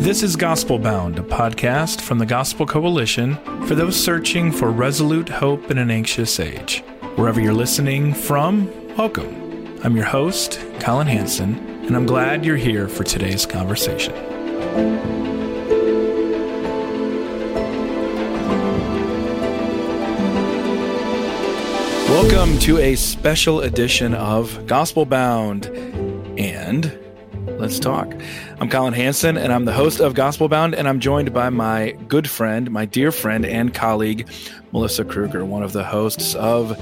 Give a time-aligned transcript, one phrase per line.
[0.00, 3.36] This is Gospel Bound, a podcast from the Gospel Coalition
[3.66, 6.82] for those searching for resolute hope in an anxious age.
[7.16, 9.78] Wherever you're listening from, welcome.
[9.84, 14.14] I'm your host, Collin Hansen, and I'm glad you're here for today's conversation.
[22.08, 25.66] Welcome to a special edition of Gospel Bound
[26.38, 26.98] and
[27.60, 28.14] Let's Talk.
[28.58, 31.90] I'm Collin Hansen, and I'm the host of Gospel Bound, and I'm joined by my
[32.08, 34.30] good friend, my dear friend and colleague,
[34.72, 36.74] Melissa Kruger, one of the hosts of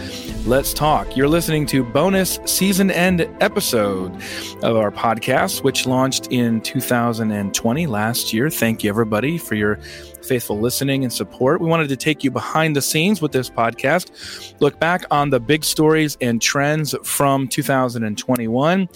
[0.47, 1.17] Let's Talk.
[1.17, 4.15] You're listening to bonus season end episode
[4.63, 8.49] of our podcast, which launched in 2020 last year.
[8.49, 9.81] Thank you, everybody, for your
[10.23, 11.61] faithful listening and support.
[11.61, 15.41] We wanted to take you behind the scenes with this podcast, look back on the
[15.41, 18.89] big stories and trends from 2021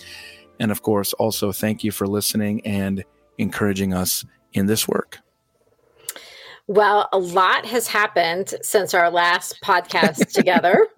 [0.61, 3.05] and of course, also thank you for listening and
[3.39, 5.19] encouraging us in this work.
[6.73, 10.89] Well, a lot has happened since our last podcast together.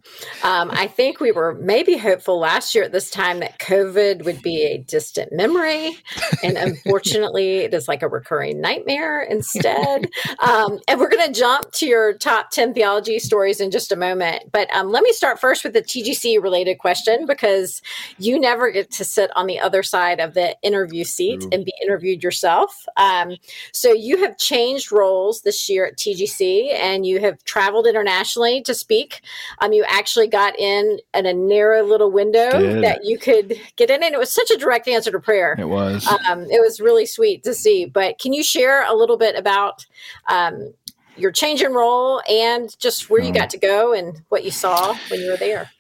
[0.45, 4.41] Um, I think we were maybe hopeful last year at this time that COVID would
[4.41, 5.97] be a distant memory.
[6.45, 10.09] And unfortunately, it is like a recurring nightmare instead.
[10.39, 13.97] Um, and we're going to jump to your top 10 theology stories in just a
[13.97, 14.53] moment.
[14.53, 17.83] But um, let me start first with the TGC related question because
[18.19, 21.49] you never get to sit on the other side of the interview seat Ooh.
[21.51, 22.87] and be interviewed yourself.
[22.97, 23.39] Um,
[23.73, 28.63] so you have changed roles this this year at TGC and you have traveled internationally
[28.63, 29.21] to speak.
[29.61, 34.03] Um, you actually got in at a narrow little window that you could get in,
[34.03, 35.57] and it was such a direct answer to prayer.
[35.59, 36.07] It was.
[36.29, 37.87] Um, it was really sweet to see.
[37.87, 39.87] But can you share a little bit about?
[40.29, 40.75] Um,
[41.17, 44.97] your change in role and just where you got to go and what you saw
[45.09, 45.71] when you were there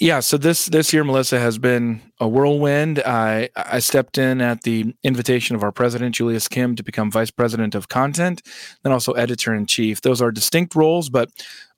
[0.00, 3.00] yeah so this this year melissa has been a whirlwind.
[3.00, 7.30] I i stepped in at the invitation of our president julius kim to become vice
[7.30, 8.42] president of content
[8.82, 11.30] then also editor in chief those are distinct roles but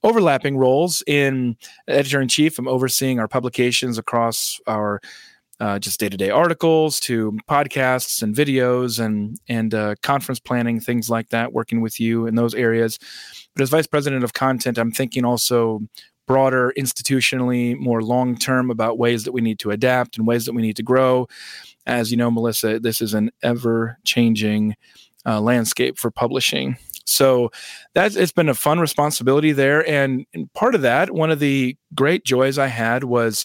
[0.03, 1.03] overlapping roles.
[1.07, 1.57] In
[1.89, 5.01] editor in chief i'm overseeing our publications across our
[5.61, 11.29] uh, just day-to-day articles to podcasts and videos and and uh, conference planning things like
[11.29, 12.99] that working with you in those areas.
[13.55, 15.81] But as vice president of content i'm thinking also
[16.31, 20.53] broader institutionally, more long term about ways that we need to adapt and ways that
[20.53, 21.27] we need to grow.
[21.87, 24.77] As you know, Melissa, this is an ever changing
[25.27, 26.77] uh, landscape for publishing.
[27.05, 27.51] So
[27.95, 29.85] that's it's been a fun responsibility there.
[29.91, 33.45] And, and part of that, one of the great joys I had was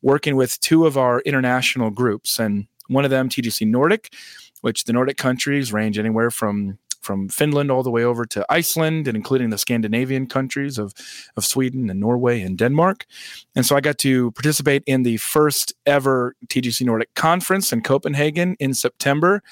[0.00, 2.38] working with two of our international groups.
[2.38, 4.14] And one of them, TGC Nordic,
[4.60, 9.08] which the Nordic countries range anywhere from from Finland all the way over to Iceland
[9.08, 10.92] and including the Scandinavian countries of,
[11.36, 13.06] of Sweden and Norway and Denmark.
[13.54, 18.56] And so I got to participate in the first ever TGC Nordic conference in Copenhagen
[18.60, 19.42] in September.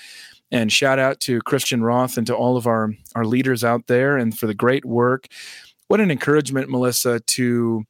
[0.50, 4.16] And shout out to Christian Roth and to all of our, our leaders out there
[4.16, 5.26] and for the great work.
[5.88, 7.84] What an encouragement, Melissa, to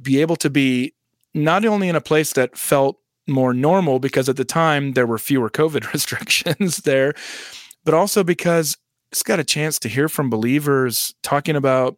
[0.00, 0.94] be able to be
[1.34, 5.18] not only in a place that felt more normal because at the time there were
[5.18, 7.14] fewer COVID restrictions there,
[7.84, 8.76] but also because
[9.14, 11.96] just got a chance to hear from believers talking about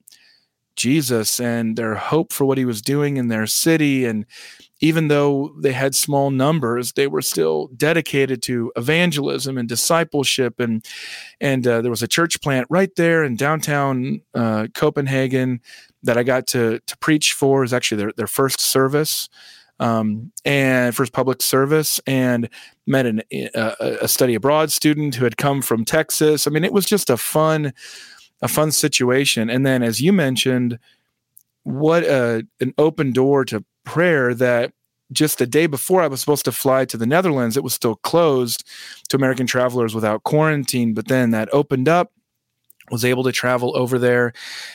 [0.76, 4.04] Jesus and their hope for what he was doing in their city.
[4.04, 4.26] And
[4.80, 10.60] even though they had small numbers, they were still dedicated to evangelism and discipleship.
[10.60, 10.84] And
[11.40, 15.62] and uh, there was a church plant right there in downtown uh, Copenhagen
[16.02, 17.62] that I got to to preach for.
[17.62, 19.30] Was actually their their first service
[19.78, 22.48] um, and first public service and
[22.86, 26.46] met an, a, a study abroad student who had come from Texas.
[26.46, 27.72] I mean, it was just a fun,
[28.40, 29.50] a fun situation.
[29.50, 30.78] And then, as you mentioned,
[31.64, 34.72] what a, an open door to prayer that
[35.12, 37.96] just the day before I was supposed to fly to the Netherlands, it was still
[37.96, 38.64] closed
[39.08, 40.94] to American travelers without quarantine.
[40.94, 42.12] But then that opened up
[42.90, 44.32] was able to travel over there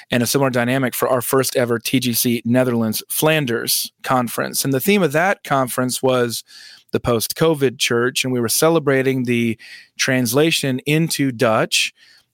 [0.09, 4.63] and a similar dynamic for our first ever TGC Netherlands Flanders conference.
[4.65, 6.43] And the theme of that conference was
[6.91, 8.23] the post COVID church.
[8.23, 9.57] And we were celebrating the
[9.97, 11.93] translation into Dutch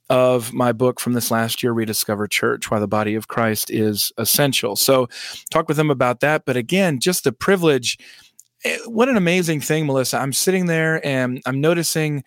[0.09, 4.11] of my book from this last year, Rediscover Church, Why the Body of Christ is
[4.17, 4.75] Essential.
[4.75, 5.07] So,
[5.51, 6.45] talk with them about that.
[6.45, 7.97] But again, just the privilege.
[8.63, 10.17] Eh, what an amazing thing, Melissa.
[10.17, 12.23] I'm sitting there and I'm noticing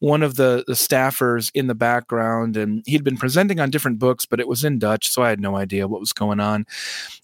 [0.00, 4.26] one of the, the staffers in the background and he'd been presenting on different books
[4.26, 6.66] but it was in dutch so i had no idea what was going on.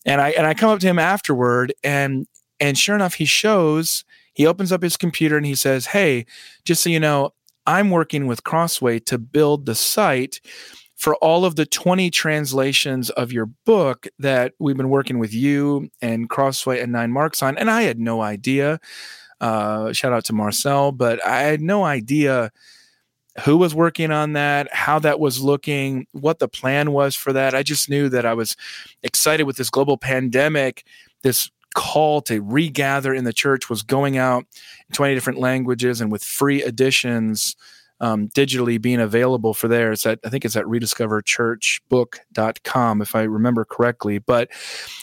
[0.06, 2.26] And i and i come up to him afterward and
[2.58, 6.26] and sure enough he shows he opens up his computer and he says hey
[6.64, 7.32] just so you know
[7.66, 10.40] i'm working with crossway to build the site
[10.96, 15.88] for all of the 20 translations of your book that we've been working with you
[16.02, 18.78] and crossway and nine marks on and i had no idea
[19.40, 22.50] uh, shout out to Marcel, but I had no idea
[23.44, 27.54] who was working on that, how that was looking, what the plan was for that.
[27.54, 28.56] I just knew that I was
[29.02, 30.84] excited with this global pandemic.
[31.22, 34.44] This call to regather in the church was going out
[34.88, 37.54] in 20 different languages and with free editions
[38.00, 39.92] um, digitally being available for there.
[39.92, 44.18] It's at, I think it's at rediscoverchurchbook.com, if I remember correctly.
[44.18, 44.48] But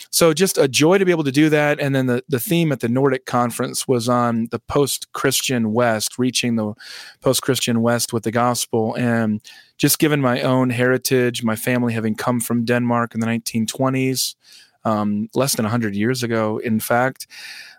[0.10, 1.80] so just a joy to be able to do that.
[1.80, 6.18] And then the, the theme at the Nordic conference was on the post Christian West,
[6.18, 6.74] reaching the
[7.22, 8.96] post Christian West with the gospel.
[8.96, 9.42] And
[9.78, 14.34] just given my own heritage, my family having come from Denmark in the 1920s,
[14.86, 17.28] um, less than 100 years ago, in fact,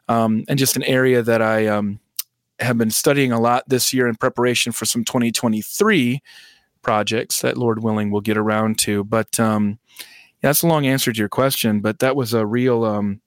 [0.09, 1.99] um, and just an area that I um,
[2.60, 6.22] have been studying a lot this year in preparation for some 2023
[6.82, 9.05] projects that Lord willing we'll get around to.
[9.05, 9.78] But um,
[10.43, 13.20] yeah, that's a long answer to your question, but that was a real um,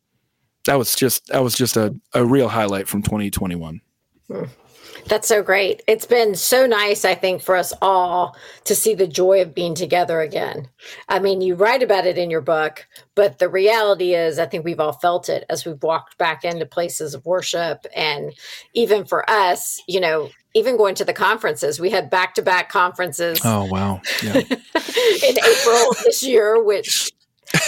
[0.65, 3.81] that was just that was just a, a real highlight from 2021.
[5.07, 5.81] That's so great.
[5.87, 8.35] It's been so nice, I think, for us all
[8.65, 10.69] to see the joy of being together again.
[11.09, 14.65] I mean, you write about it in your book, but the reality is, I think
[14.65, 17.85] we've all felt it as we've walked back into places of worship.
[17.95, 18.33] And
[18.73, 22.69] even for us, you know, even going to the conferences, we had back to back
[22.69, 23.39] conferences.
[23.43, 24.01] Oh, wow.
[24.23, 24.35] Yeah.
[24.35, 27.11] in April this year, which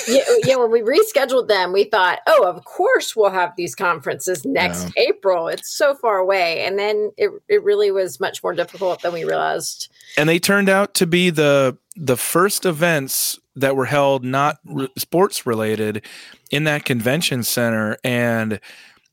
[0.08, 4.46] yeah, yeah, when we rescheduled them, we thought, oh, of course we'll have these conferences
[4.46, 5.04] next yeah.
[5.10, 5.48] April.
[5.48, 6.64] It's so far away.
[6.66, 9.92] And then it, it really was much more difficult than we realized.
[10.18, 14.90] And they turned out to be the the first events that were held not re-
[14.98, 16.04] sports related
[16.50, 18.60] in that convention center and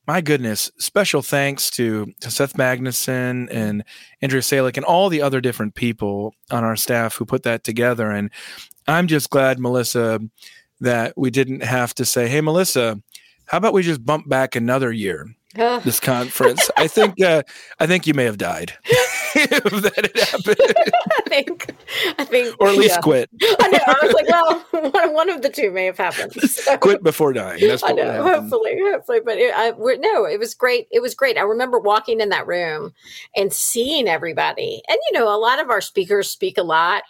[0.07, 3.85] my goodness, special thanks to, to Seth Magnuson and
[4.21, 8.11] Andrea Salick and all the other different people on our staff who put that together.
[8.11, 8.31] And
[8.89, 10.19] I'm just glad, Melissa,
[10.81, 13.01] that we didn't have to say, "Hey, Melissa,
[13.47, 16.71] how about we just bump back another year?" this conference.
[16.77, 17.43] I think uh,
[17.79, 18.73] I think you may have died
[19.35, 20.57] that had happened.
[21.17, 21.75] I think
[22.19, 23.01] I think or at least yeah.
[23.01, 23.31] quit.
[23.43, 23.79] I know.
[23.87, 26.33] I was like, well, one, one of the two may have happened.
[26.43, 26.77] So.
[26.79, 27.61] Quit before dying.
[27.67, 28.23] That's what I know.
[28.23, 30.89] Hopefully, hopefully, but it, I, no, it was great.
[30.91, 31.39] It was great.
[31.39, 32.93] I remember walking in that room
[33.37, 37.05] and seeing everybody, and you know, a lot of our speakers speak a lot,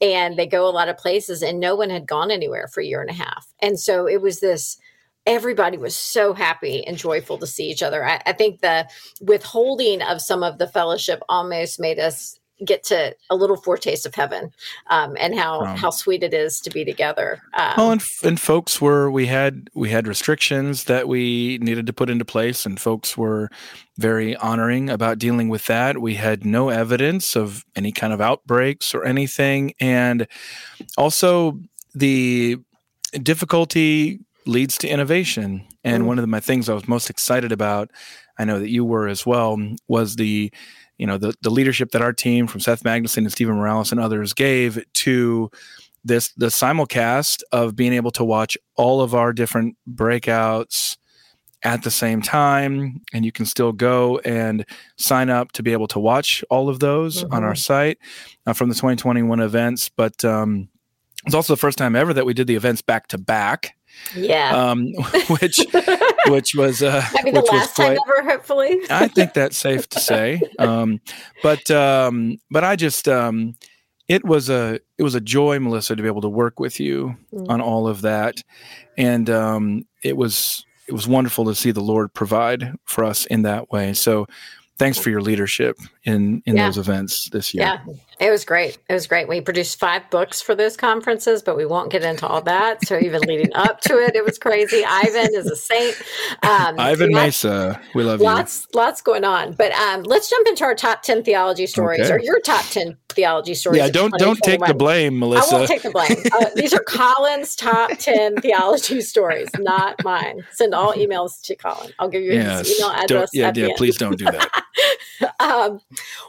[0.00, 2.86] and they go a lot of places, and no one had gone anywhere for a
[2.86, 4.78] year and a half, and so it was this
[5.26, 8.04] everybody was so happy and joyful to see each other.
[8.04, 8.88] I, I, think the
[9.20, 14.14] withholding of some of the fellowship almost made us get to a little foretaste of
[14.14, 14.52] heaven
[14.88, 17.40] um, and how um, how sweet it is to be together.
[17.54, 21.92] Um, well, and, and folks were we had we had restrictions that we needed to
[21.92, 23.50] put into place, and folks were
[23.98, 26.00] very honoring about dealing with that.
[26.00, 30.26] We had no evidence of any kind of outbreaks or anything, and
[30.96, 31.58] also
[31.94, 32.58] the
[33.22, 35.66] difficulty leads to innovation.
[35.84, 36.06] And mm.
[36.06, 37.90] one of the, my things I was most excited about,
[38.38, 39.58] I know that you were as well,
[39.88, 40.52] was the
[40.98, 44.00] you know the the leadership that our team from Seth Magnuson and Stephen Morales and
[44.00, 45.50] others gave to
[46.04, 50.96] this the simulcast of being able to watch all of our different breakouts
[51.64, 54.64] at the same time and you can still go and
[54.96, 57.34] sign up to be able to watch all of those mm-hmm.
[57.34, 57.58] on our mm-hmm.
[57.58, 57.98] site
[58.46, 60.68] uh, from the 2021 events but um,
[61.24, 63.74] it's also the first time ever that we did the events back to back
[64.14, 64.50] yeah.
[64.50, 64.92] Um,
[65.28, 65.60] which
[66.28, 68.30] which was uh, maybe the last quite, time ever.
[68.30, 70.40] Hopefully, I think that's safe to say.
[70.58, 71.00] Um,
[71.42, 73.54] but um, but I just um,
[74.08, 77.16] it was a it was a joy, Melissa, to be able to work with you
[77.32, 77.48] mm.
[77.48, 78.42] on all of that,
[78.96, 83.42] and um, it was it was wonderful to see the Lord provide for us in
[83.42, 83.94] that way.
[83.94, 84.26] So
[84.78, 86.66] thanks for your leadership in in yeah.
[86.66, 87.64] those events this year.
[87.64, 88.78] Yeah, it was great.
[88.88, 89.26] It was great.
[89.26, 92.86] We produced five books for those conferences, but we won't get into all that.
[92.86, 94.84] So even leading up to it, it was crazy.
[94.86, 96.00] Ivan is a saint.
[96.44, 98.78] Um, Ivan lots, Mesa, we love lots, you.
[98.78, 99.54] Lots lots going on.
[99.54, 102.12] But um, let's jump into our top ten theology stories, okay.
[102.12, 103.78] or your top ten theology stories.
[103.78, 105.54] Yeah, don't don't take the blame, Melissa.
[105.54, 106.10] I won't take the blame.
[106.32, 110.44] Uh, these are Colin's top ten theology stories, not mine.
[110.52, 111.92] Send all emails to Colin.
[111.98, 112.66] I'll give you yes.
[112.66, 113.30] his email address.
[113.32, 113.74] Don't, yeah, yeah.
[113.76, 114.64] Please don't do that.
[115.40, 115.80] um,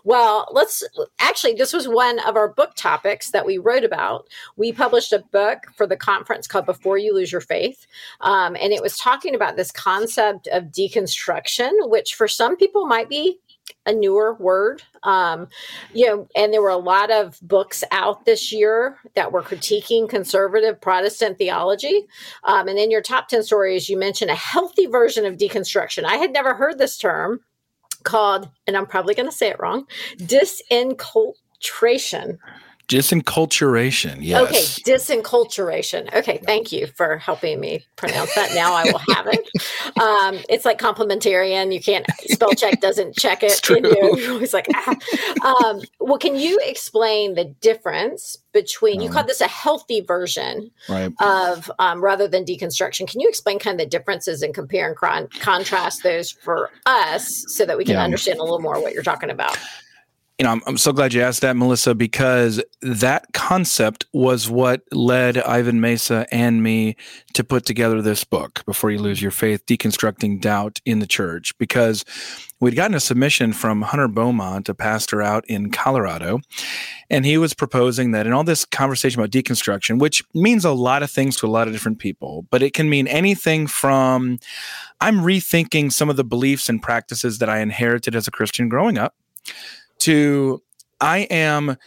[0.03, 0.83] well, let's
[1.19, 1.53] actually.
[1.53, 4.27] This was was one of our book topics that we wrote about.
[4.55, 7.85] We published a book for the conference called Before You Lose Your Faith.
[8.21, 13.09] Um, and it was talking about this concept of deconstruction, which for some people might
[13.09, 13.39] be
[13.85, 14.83] a newer word.
[15.03, 15.47] Um,
[15.93, 20.07] you know, and there were a lot of books out this year that were critiquing
[20.07, 22.05] conservative Protestant theology.
[22.45, 26.05] Um, and in your top 10 stories, you mentioned a healthy version of deconstruction.
[26.05, 27.41] I had never heard this term
[28.03, 29.85] called, and I'm probably going to say it wrong,
[31.63, 32.37] disenculturation.
[32.89, 34.41] Disenculturation, yes.
[34.43, 36.13] Okay, disenculturation.
[36.13, 38.53] Okay, thank you for helping me pronounce that.
[38.53, 40.01] Now I will have it.
[40.01, 41.73] Um, it's like complementarian.
[41.73, 43.51] You can't spell check doesn't check it.
[43.51, 43.79] It's true.
[43.81, 44.95] You, you're always like, ah.
[45.65, 48.99] Um, well, can you explain the difference between?
[49.01, 51.11] You Um, call this a healthy version Right.
[51.21, 53.09] of um, rather than deconstruction.
[53.09, 57.45] Can you explain kind of the differences and compare and con- contrast those for us
[57.47, 58.03] so that we can Yeah.
[58.03, 59.57] understand a little more what you're talking about?
[60.39, 64.81] You know, I'm, I'm so glad you asked that, Melissa, because that concept was what
[64.91, 66.95] led Ivan Mesa and me
[67.33, 71.55] to put together this book, Before You Lose Your Faith Deconstructing Doubt in the Church,
[71.59, 72.03] because
[72.59, 76.39] we'd gotten a submission from Hunter Beaumont, a pastor out in Colorado,
[77.11, 81.03] and he was proposing that in all this conversation about deconstruction, which means a lot
[81.03, 84.39] of things to a lot of different people, but it can mean anything from
[84.99, 88.97] I'm rethinking some of the beliefs and practices that I inherited as a Christian growing
[88.97, 89.13] up
[90.03, 90.61] to
[91.01, 91.77] I am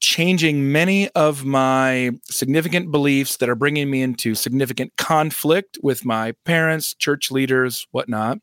[0.00, 6.32] changing many of my significant beliefs that are bringing me into significant conflict with my
[6.44, 8.38] parents, church leaders, whatnot.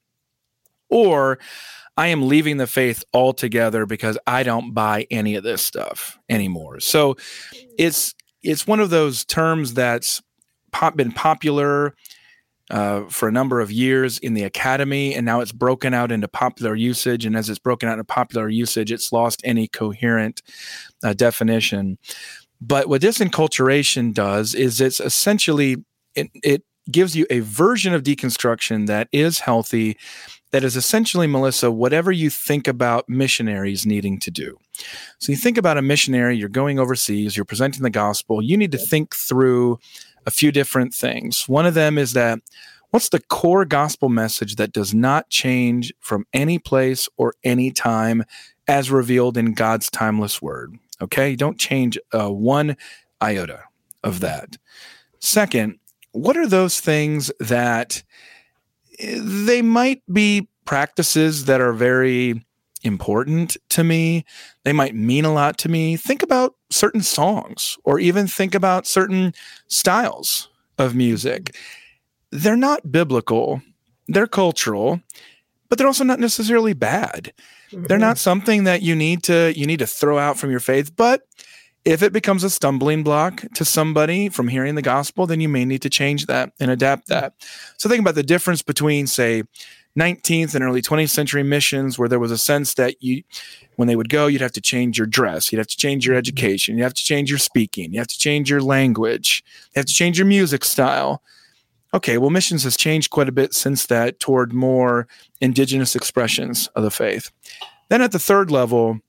[0.90, 1.40] Or
[1.98, 6.80] I am leaving the faith altogether because I don't buy any of this stuff anymore.
[6.80, 7.18] So
[7.78, 10.22] it's it's one of those terms that's
[10.72, 11.96] pop, been popular
[12.70, 16.28] uh, for a number of years in the academy, and now it's broken out into
[16.28, 17.26] popular usage.
[17.26, 20.42] And as it's broken out into popular usage, it's lost any coherent
[21.04, 21.98] uh, definition.
[22.60, 25.78] But what disenculturation does is it's essentially
[26.16, 29.98] it, it gives you a version of deconstruction that is healthy,
[30.52, 34.58] that is essentially, Melissa, whatever you think about missionaries needing to do.
[35.20, 38.72] So you think about a missionary, you're going overseas, you're presenting the gospel, you need
[38.72, 39.80] to think through
[40.28, 41.48] a few different things.
[41.48, 42.40] One of them is that
[42.92, 48.26] what's the core gospel message that does not change from any place or any time
[48.68, 50.78] as revealed in God's timeless word?
[51.02, 52.76] Okay, don't change uh, one
[53.22, 53.64] iota
[54.04, 54.58] of that.
[55.20, 55.80] Second,
[56.12, 58.04] what are those things that
[59.00, 62.44] eh, they might be practices that are very
[62.88, 64.26] important to me?
[64.64, 65.96] They might mean a lot to me.
[65.96, 69.34] Think about certain songs or even think about certain
[69.68, 71.56] styles of music.
[72.32, 73.62] They're not biblical,
[74.08, 75.02] they're cultural,
[75.70, 77.34] but they're also not necessarily bad.
[77.72, 78.22] They're not mm-hmm.
[78.22, 81.24] something that you need to you need to throw out from your faith, but
[81.88, 85.64] if it becomes a stumbling block to somebody from hearing the gospel, then you may
[85.64, 87.34] need to change that and adapt that.
[87.78, 89.44] So think about the difference between say
[89.98, 93.24] 19th and early 20th century missions where there was a sense that you
[93.76, 96.14] when they would go you'd have to change your dress you'd have to change your
[96.14, 96.20] mm-hmm.
[96.20, 99.86] education you have to change your speaking you have to change your language you have
[99.86, 101.22] to change your music style.
[101.94, 105.08] Okay well missions has changed quite a bit since that toward more
[105.42, 107.32] indigenous expressions of the faith.
[107.90, 109.00] Then at the third level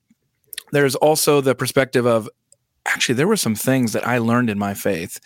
[0.71, 2.29] there's also the perspective of
[2.85, 5.19] actually there were some things that i learned in my faith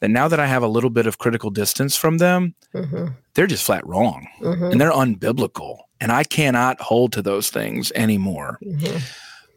[0.00, 3.46] that now that i have a little bit of critical distance from them Mhm, they're
[3.46, 4.26] just flat wrong.
[4.40, 8.58] Mhm, and they're unbiblical and i cannot hold to those things anymore.
[8.64, 9.02] Mhm.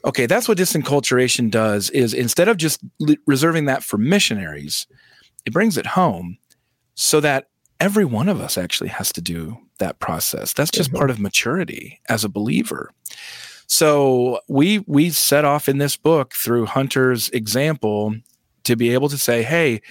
[0.05, 2.79] okay that's what disenculturation does is instead of just
[3.25, 4.85] reserving that for missionaries
[5.45, 6.37] it brings it home
[6.95, 7.47] so that
[7.79, 10.53] every one of us actually has to do that process.
[10.53, 10.97] That's just Mhm.
[10.97, 12.91] part of maturity as a believer.
[13.67, 18.15] So we we set off in this book through hunter's example
[18.65, 19.81] to be able to say hey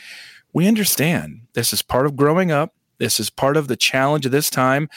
[0.53, 1.43] we understand.
[1.55, 2.75] This is part of growing up.
[2.99, 4.89] This is part of the challenge of this time.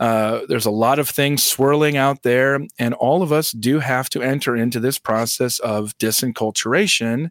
[0.00, 4.10] Uh, there's a lot of things swirling out there, and all of us do have
[4.10, 7.30] to enter into this process of disenculturation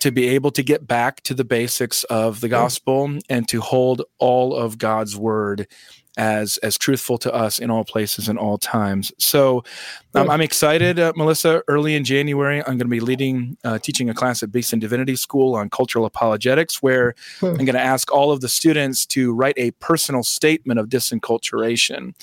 [0.00, 4.02] to be able to get back to the basics of the gospel and to hold
[4.18, 5.66] all of God's word
[6.16, 9.12] as as truthful to us in all places and all times.
[9.18, 9.64] So
[10.14, 11.62] um, I'm excited, uh, Melissa.
[11.68, 15.16] Early in January, I'm going to be leading, uh, teaching a class at Beeson Divinity
[15.16, 17.46] School on cultural apologetics, where Hmm.
[17.46, 22.14] I'm going to ask all of the students to write a personal statement of disenculturation.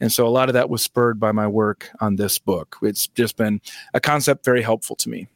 [0.00, 2.76] And so a lot of that was spurred by my work on this book.
[2.82, 3.60] It's just been
[3.94, 5.28] a concept very helpful to me.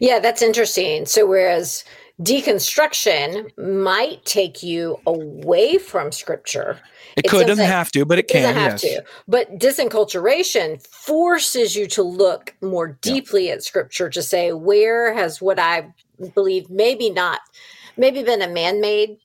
[0.00, 1.06] Yeah, that's interesting.
[1.06, 1.84] So, whereas
[2.20, 6.80] deconstruction might take you away from scripture.
[7.16, 8.42] It, it could, doesn't have to, but it, it can.
[8.42, 8.80] Doesn't have yes.
[8.82, 9.04] to.
[9.26, 13.54] But disenculturation forces you to look more deeply yeah.
[13.54, 15.92] at scripture to say, where has what I
[16.34, 17.40] believe maybe not,
[17.96, 19.18] maybe been a man made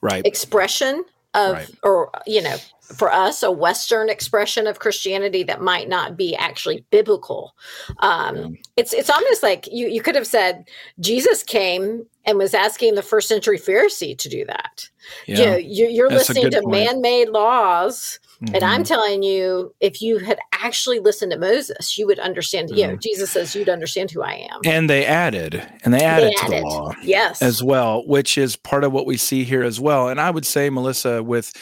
[0.00, 0.24] right.
[0.26, 1.70] expression of, right.
[1.82, 2.56] or, you know,
[2.92, 7.54] for us a western expression of christianity that might not be actually biblical
[8.00, 8.48] um, yeah.
[8.76, 10.64] it's it's almost like you you could have said
[11.00, 14.88] jesus came and was asking the first century pharisee to do that
[15.26, 15.38] yeah.
[15.38, 16.70] you know you're, you're listening to point.
[16.70, 18.54] man-made laws mm-hmm.
[18.54, 18.82] and i'm mm-hmm.
[18.84, 22.78] telling you if you had actually listened to moses you would understand mm-hmm.
[22.78, 23.00] you know mm-hmm.
[23.00, 26.54] jesus says you'd understand who i am and they added and they added, they added
[26.54, 29.80] to the law yes as well which is part of what we see here as
[29.80, 31.52] well and i would say melissa with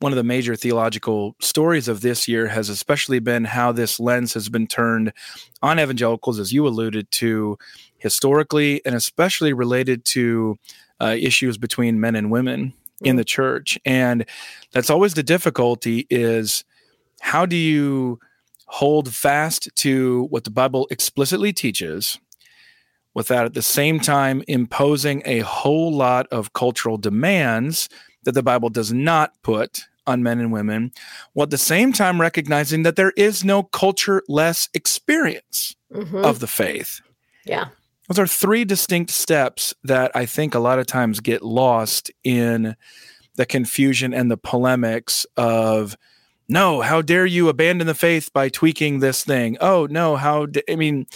[0.00, 4.32] one of the major theological stories of this year has especially been how this lens
[4.32, 5.12] has been turned
[5.62, 7.58] on evangelicals, as you alluded to,
[7.98, 10.58] historically, and especially related to
[11.00, 12.72] uh, issues between men and women
[13.02, 13.78] in the church.
[13.84, 14.24] And
[14.72, 16.64] that's always the difficulty is
[17.20, 18.18] how do you
[18.66, 22.18] hold fast to what the Bible explicitly teaches
[23.14, 27.88] without at the same time imposing a whole lot of cultural demands
[28.24, 30.92] that the Bible does not put on men and women,
[31.32, 36.24] while at the same time recognizing that there is no culture less experience mm-hmm.
[36.24, 37.00] of the faith.
[37.44, 37.68] Yeah.
[38.10, 42.74] Those are three distinct steps that I think a lot of times get lost in
[43.36, 45.96] the confusion and the polemics of
[46.48, 49.56] no, how dare you abandon the faith by tweaking this thing?
[49.60, 50.64] Oh, no, how, d-?
[50.68, 51.06] I mean,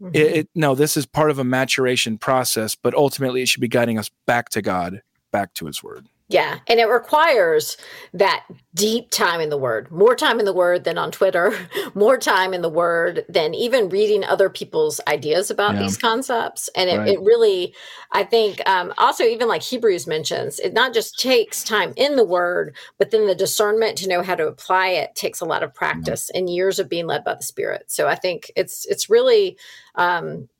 [0.00, 0.14] mm-hmm.
[0.14, 3.66] it, it, no, this is part of a maturation process, but ultimately it should be
[3.66, 5.02] guiding us back to God,
[5.32, 6.06] back to his word.
[6.30, 6.58] Yeah.
[6.66, 7.78] And it requires
[8.12, 8.44] that
[8.74, 11.56] deep time in the word, more time in the word than on Twitter,
[11.94, 15.80] more time in the word than even reading other people's ideas about yeah.
[15.80, 16.68] these concepts.
[16.76, 17.08] And it, right.
[17.08, 17.74] it really,
[18.12, 22.26] I think, um, also, even like Hebrews mentions, it not just takes time in the
[22.26, 25.72] word, but then the discernment to know how to apply it takes a lot of
[25.72, 27.84] practice and years of being led by the Spirit.
[27.90, 29.56] So I think it's, it's really,
[29.94, 30.50] um,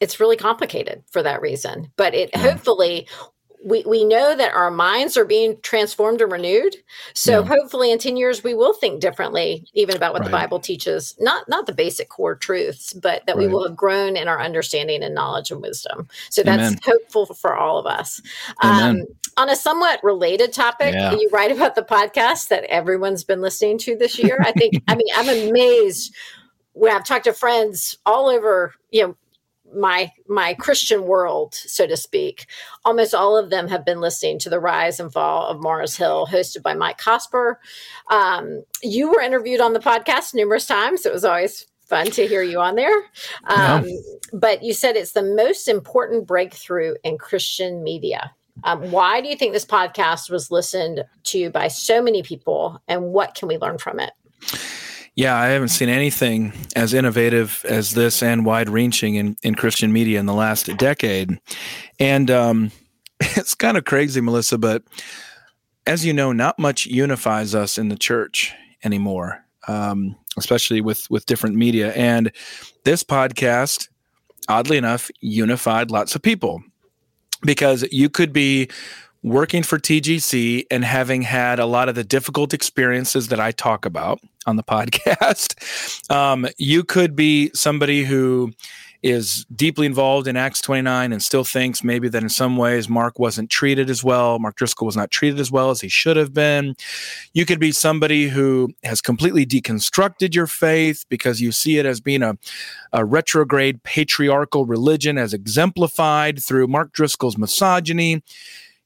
[0.00, 2.40] it's really complicated for that reason but it yeah.
[2.40, 3.06] hopefully
[3.64, 6.76] we, we know that our minds are being transformed and renewed.
[7.14, 7.46] So yeah.
[7.46, 10.26] hopefully in 10 years we will think differently even about what right.
[10.26, 11.14] the Bible teaches.
[11.20, 13.46] Not not the basic core truths, but that right.
[13.46, 16.08] we will have grown in our understanding and knowledge and wisdom.
[16.30, 16.78] So that's Amen.
[16.84, 18.20] hopeful for all of us.
[18.62, 19.02] Um,
[19.36, 21.12] on a somewhat related topic, yeah.
[21.12, 24.38] you write about the podcast that everyone's been listening to this year.
[24.40, 26.14] I think I mean I'm amazed
[26.74, 29.16] when I've talked to friends all over, you know,
[29.74, 32.46] my my Christian world, so to speak,
[32.84, 36.26] almost all of them have been listening to the rise and fall of Mars Hill,
[36.30, 37.56] hosted by Mike Cosper.
[38.10, 41.06] Um, you were interviewed on the podcast numerous times.
[41.06, 42.96] It was always fun to hear you on there.
[43.44, 43.96] Um, yeah.
[44.32, 48.34] But you said it's the most important breakthrough in Christian media.
[48.64, 53.12] Um, why do you think this podcast was listened to by so many people, and
[53.12, 54.12] what can we learn from it?
[55.14, 59.92] Yeah, I haven't seen anything as innovative as this and wide reaching in, in Christian
[59.92, 61.38] media in the last decade.
[61.98, 62.70] And um,
[63.20, 64.82] it's kind of crazy, Melissa, but
[65.86, 71.26] as you know, not much unifies us in the church anymore, um, especially with, with
[71.26, 71.92] different media.
[71.92, 72.32] And
[72.84, 73.88] this podcast,
[74.48, 76.62] oddly enough, unified lots of people
[77.42, 78.68] because you could be
[79.22, 83.84] working for TGC and having had a lot of the difficult experiences that I talk
[83.84, 88.52] about on the podcast, um, you could be somebody who
[89.02, 93.18] is deeply involved in Acts 29 and still thinks maybe that in some ways Mark
[93.18, 94.38] wasn't treated as well.
[94.38, 96.76] Mark Driscoll was not treated as well as he should have been.
[97.32, 102.00] You could be somebody who has completely deconstructed your faith because you see it as
[102.00, 102.38] being a,
[102.92, 108.22] a retrograde patriarchal religion as exemplified through Mark Driscoll's misogyny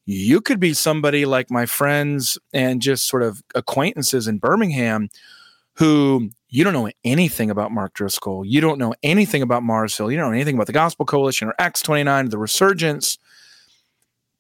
[0.06, 5.10] you could be somebody like my friends and just sort of acquaintances in Birmingham
[5.74, 8.44] who you don't know anything about Mark Driscoll.
[8.44, 10.10] You don't know anything about Mars Hill.
[10.10, 13.18] You don't know anything about the Gospel Coalition or Acts 29, the Resurgence.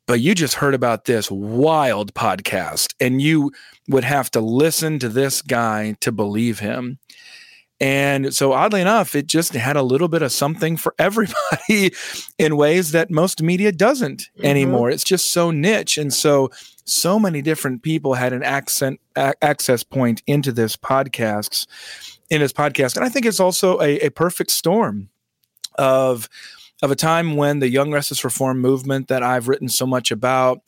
[0.06, 3.50] But you just heard about this wild podcast and you
[3.88, 7.00] would have to listen to this guy to believe him.
[7.78, 11.92] And so, oddly enough, it just had a little bit of something for everybody
[12.38, 14.46] in ways that most media doesn't mm-hmm.
[14.46, 14.90] anymore.
[14.90, 15.98] It's just so niche.
[15.98, 16.50] And so,
[16.84, 21.66] so many different people had an accent, a- access point into this podcast,
[22.30, 22.96] in this podcast.
[22.96, 25.10] And I think it's also a, a perfect storm
[25.78, 26.30] of,
[26.82, 30.62] of a time when the Young Restless Reform movement that I've written so much about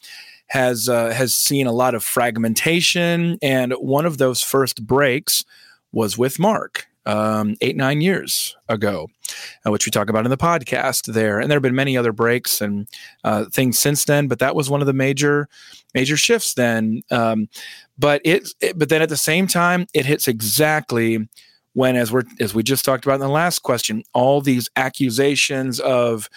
[0.49, 3.39] has uh, has seen a lot of fragmentation.
[3.43, 5.45] And one of those first breaks
[5.93, 9.09] was with Mark um, eight, nine years ago,
[9.67, 11.41] uh, which we talk about in the podcast there.
[11.41, 12.87] And there have been many other breaks and
[13.25, 15.49] uh, things since then, but that was one of the major,
[15.95, 17.01] major shifts then.
[17.11, 17.49] Um,
[17.99, 21.27] but it, it, but then at the same time, it hits exactly
[21.73, 25.81] when, as we're, as we just talked about in the last question, all these accusations
[25.81, 26.29] of,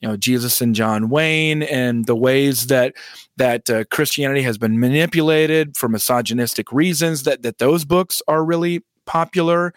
[0.00, 2.94] you know Jesus and John Wayne and the ways that
[3.36, 8.84] that uh, Christianity has been manipulated for misogynistic reasons that that those books are really
[9.06, 9.74] popular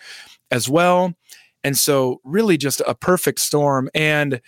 [0.51, 1.13] as well.
[1.63, 3.89] And so really just a perfect storm.
[3.93, 4.41] And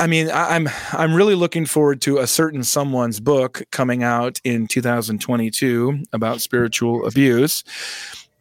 [0.00, 4.68] I mean, I'm I'm really looking forward to a certain someone's book coming out in
[4.68, 7.64] 2022 about spiritual abuse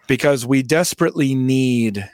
[0.08, 2.08] because we desperately need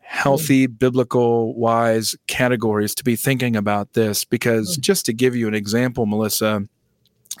[0.00, 4.80] healthy biblical wise categories to be thinking about this because mm.
[4.80, 6.68] just to give you an example melissa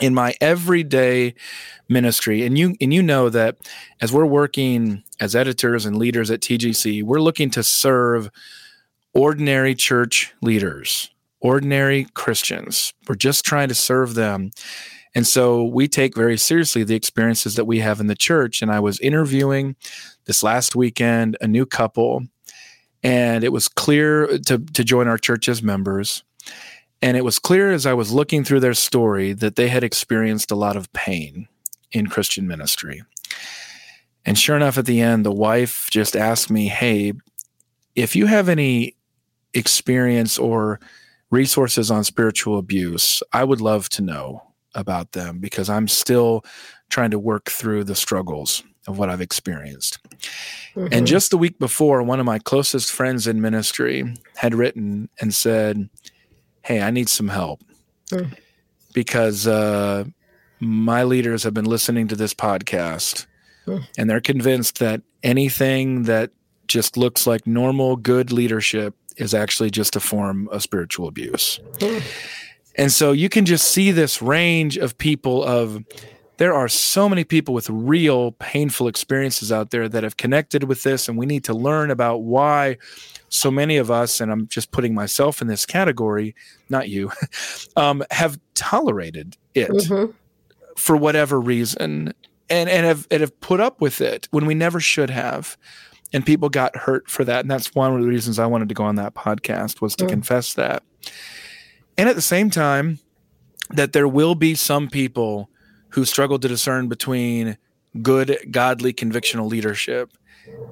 [0.00, 1.34] in my everyday
[1.88, 2.44] ministry.
[2.44, 3.56] And you and you know that
[4.00, 8.30] as we're working as editors and leaders at TGC we're looking to serve
[9.12, 12.94] ordinary church leaders ordinary Christians.
[13.06, 14.50] We're just trying to serve them.
[15.14, 18.62] And so we take very seriously the experiences that we have in the church.
[18.62, 19.76] And I was interviewing
[20.24, 22.24] this last weekend a new couple
[23.04, 26.24] and it was clear to to join our church as members.
[27.02, 30.50] And it was clear as I was looking through their story that they had experienced
[30.50, 31.48] a lot of pain
[31.92, 33.02] in Christian ministry.
[34.24, 37.12] And sure enough, at the end, the wife just asked me, Hey,
[37.94, 38.96] if you have any
[39.52, 40.80] experience or
[41.30, 44.42] resources on spiritual abuse, I would love to know
[44.74, 46.44] about them because I'm still
[46.90, 49.98] trying to work through the struggles of what I've experienced.
[50.74, 50.88] Mm-hmm.
[50.92, 55.34] And just the week before, one of my closest friends in ministry had written and
[55.34, 55.88] said,
[56.64, 57.60] Hey, I need some help
[58.10, 58.34] mm.
[58.94, 60.04] because uh,
[60.60, 63.26] my leaders have been listening to this podcast
[63.66, 63.86] mm.
[63.98, 66.30] and they're convinced that anything that
[66.66, 71.60] just looks like normal, good leadership is actually just a form of spiritual abuse.
[71.74, 72.02] Mm.
[72.76, 75.84] And so you can just see this range of people of
[76.38, 80.82] there are so many people with real painful experiences out there that have connected with
[80.82, 82.78] this and we need to learn about why
[83.34, 86.34] so many of us and i'm just putting myself in this category
[86.68, 87.10] not you
[87.76, 90.10] um, have tolerated it mm-hmm.
[90.76, 92.14] for whatever reason
[92.50, 95.56] and and have, and have put up with it when we never should have
[96.12, 98.74] and people got hurt for that and that's one of the reasons i wanted to
[98.74, 100.10] go on that podcast was to mm.
[100.10, 100.82] confess that
[101.98, 102.98] and at the same time
[103.70, 105.50] that there will be some people
[105.90, 107.56] who struggle to discern between
[108.02, 110.12] good, godly, convictional leadership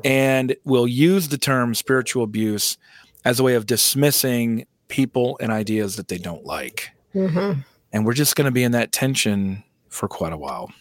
[0.04, 2.76] and will use the term spiritual abuse
[3.24, 6.90] as a way of dismissing people and ideas that they don't like.
[7.14, 7.60] Mm-hmm.
[7.92, 10.72] And we're just going to be in that tension for quite a while.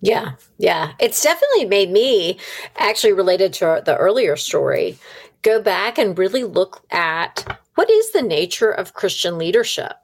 [0.00, 0.92] Yeah, yeah.
[0.98, 2.38] It's definitely made me,
[2.76, 4.98] actually related to the earlier story,
[5.42, 9.96] go back and really look at what is the nature of Christian leadership?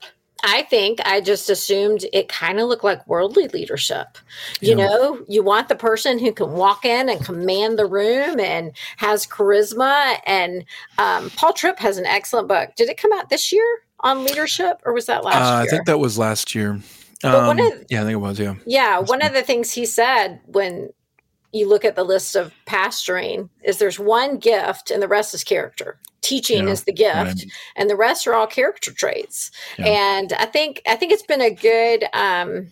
[0.43, 4.19] I think I just assumed it kind of looked like worldly leadership.
[4.61, 4.87] You yeah.
[4.87, 9.27] know, you want the person who can walk in and command the room and has
[9.27, 10.19] charisma.
[10.27, 10.65] And
[10.99, 12.71] um, Paul Tripp has an excellent book.
[12.77, 15.63] Did it come out this year on leadership or was that last uh, year?
[15.63, 16.81] I think that was last year.
[17.23, 18.39] Um, of, yeah, I think it was.
[18.39, 18.55] Yeah.
[18.65, 18.99] Yeah.
[19.01, 20.91] One of the things he said when
[21.53, 25.45] you look at the list of pastoring is there's one gift and the rest is
[25.45, 27.45] character teaching yeah, is the gift right.
[27.77, 29.87] and the rest are all character traits yeah.
[29.87, 32.69] and i think i think it's been a good um,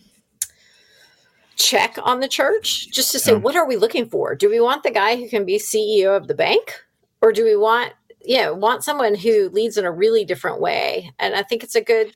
[1.56, 3.38] check on the church just to say yeah.
[3.38, 6.28] what are we looking for do we want the guy who can be ceo of
[6.28, 6.84] the bank
[7.20, 11.34] or do we want yeah want someone who leads in a really different way and
[11.34, 12.14] i think it's a good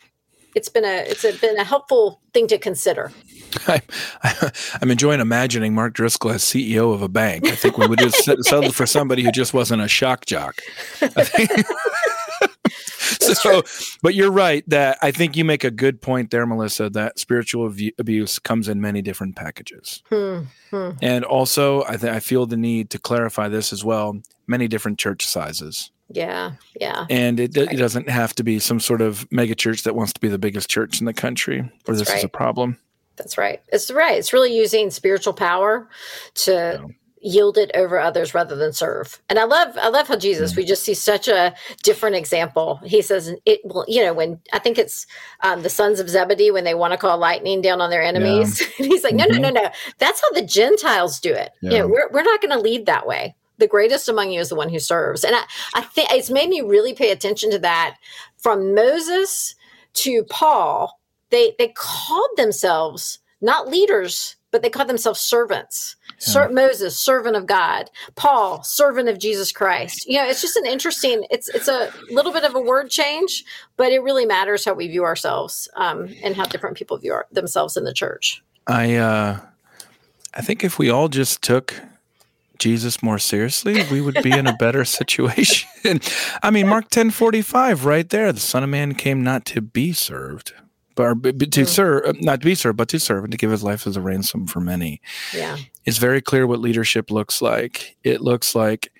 [0.55, 3.11] it's been a it's a, been a helpful thing to consider
[3.67, 3.83] I,
[4.81, 7.47] am enjoying imagining Mark Driscoll as CEO of a bank.
[7.47, 10.61] I think we would just settle for somebody who just wasn't a shock jock.
[13.35, 13.63] so,
[14.03, 17.73] but you're right that I think you make a good point there, Melissa, that spiritual
[17.99, 20.03] abuse comes in many different packages.
[20.09, 20.91] Hmm, hmm.
[21.01, 24.99] And also, I, th- I feel the need to clarify this as well many different
[24.99, 25.91] church sizes.
[26.09, 27.07] Yeah, yeah.
[27.09, 27.73] And it, right.
[27.73, 30.39] it doesn't have to be some sort of mega church that wants to be the
[30.39, 32.19] biggest church in the country, or That's this right.
[32.19, 32.79] is a problem.
[33.23, 33.63] That's right.
[33.73, 34.19] It's right.
[34.19, 35.89] It's really using spiritual power
[36.35, 36.87] to yeah.
[37.21, 39.23] yield it over others rather than serve.
[39.29, 41.55] And I love I love how Jesus, we just see such a
[41.85, 42.81] different example.
[42.85, 45.07] He says it will, you know, when I think it's
[45.41, 48.61] um, the sons of Zebedee when they want to call lightning down on their enemies.
[48.79, 48.87] Yeah.
[48.87, 49.43] he's like, no, mm-hmm.
[49.43, 49.71] no, no, no.
[49.99, 51.53] That's how the Gentiles do it.
[51.61, 51.71] Yeah.
[51.71, 54.49] You know, we're we're not going to lead that way the greatest among you is
[54.49, 55.23] the one who serves.
[55.23, 57.97] And I, I think it's made me really pay attention to that
[58.37, 59.55] from Moses
[59.95, 60.99] to Paul
[61.33, 65.97] they they called themselves not leaders but they called themselves servants.
[66.19, 67.91] Ser- Moses, servant of God.
[68.15, 70.07] Paul, servant of Jesus Christ.
[70.07, 71.25] You know, it's just an interesting.
[71.31, 73.45] It's it's a little bit of a word change,
[73.77, 77.27] but it really matters how we view ourselves um, and how different people view our,
[77.33, 78.43] themselves in the church.
[78.67, 79.41] I uh,
[80.35, 81.75] I think if we all just took
[82.59, 86.01] Jesus more seriously, we would be in a better situation.
[86.43, 88.33] I mean, Mark ten forty five, right there.
[88.33, 90.53] The Son of Man came not to be served,
[90.95, 91.69] but, but to mm.
[91.69, 93.97] serve, uh, not to be served, but to serve and to give his life as
[93.97, 95.01] a ransom for many.
[95.35, 97.97] Yeah, it's very clear what leadership looks like.
[98.05, 98.93] It looks like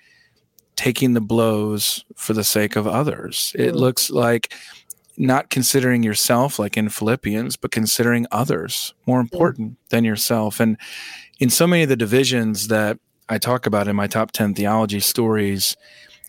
[0.77, 3.53] taking the blows for the sake of others.
[3.55, 3.77] It mm.
[3.77, 4.55] looks like
[5.17, 9.87] not considering yourself like in Philippians, but considering others more important yeah.
[9.91, 10.61] than yourself.
[10.61, 10.77] And
[11.39, 15.01] in so many of the divisions that I talk about in my top 10 theology
[15.01, 15.77] stories,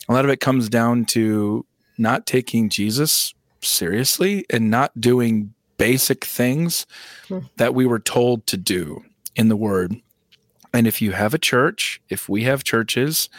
[0.08, 1.66] a lot of it comes down to
[1.98, 6.86] not taking Jesus seriously and not doing basic things
[7.28, 7.40] hmm.
[7.58, 9.04] that we were told to do
[9.36, 9.96] in the word.
[10.74, 13.30] And if you have a church, if we have churches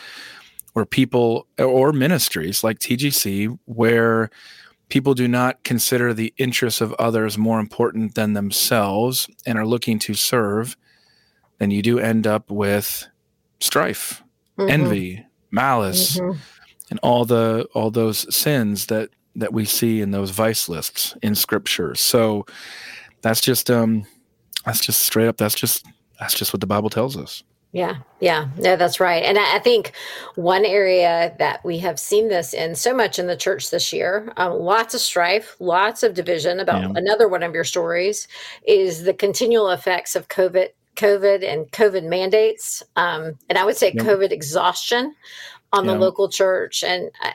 [0.75, 4.31] or people or ministries like TGC where
[4.89, 9.99] people do not consider the interests of others more important than themselves and are looking
[10.01, 10.77] to serve,
[11.59, 13.07] then you do end up with
[13.61, 14.23] strife,
[14.59, 14.71] mm-hmm.
[14.71, 16.39] envy, malice, mm-hmm.
[16.91, 21.35] and all the all those sins that that we see in those vice lists in
[21.35, 21.95] scripture.
[21.95, 22.47] So
[23.23, 24.07] that's just um
[24.65, 25.87] that's just straight up that's just
[26.19, 27.43] that's just what the Bible tells us.
[27.73, 29.25] Yeah, yeah, no, that's right.
[29.25, 29.95] And I, think
[30.37, 34.33] one area that we have seen this in so much in the church this year,
[34.37, 36.93] um, lots of strife, lots of division about yeah.
[36.95, 38.29] another one of your stories
[38.65, 43.93] is the continual effects of COVID COVID and COVID mandates, um, and I would say
[43.93, 44.07] yep.
[44.07, 45.13] COVID exhaustion
[45.73, 46.85] on the local church.
[46.85, 47.33] And I,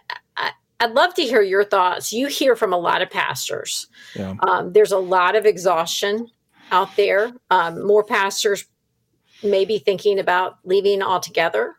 [0.88, 2.14] would love to hear your thoughts.
[2.14, 3.88] You hear from a lot of pastors.
[4.16, 4.36] Yeah.
[4.48, 6.30] Um, there's a lot of exhaustion
[6.72, 7.32] out there.
[7.50, 8.66] Um, more pastors
[9.44, 11.76] maybe thinking about leaving altogether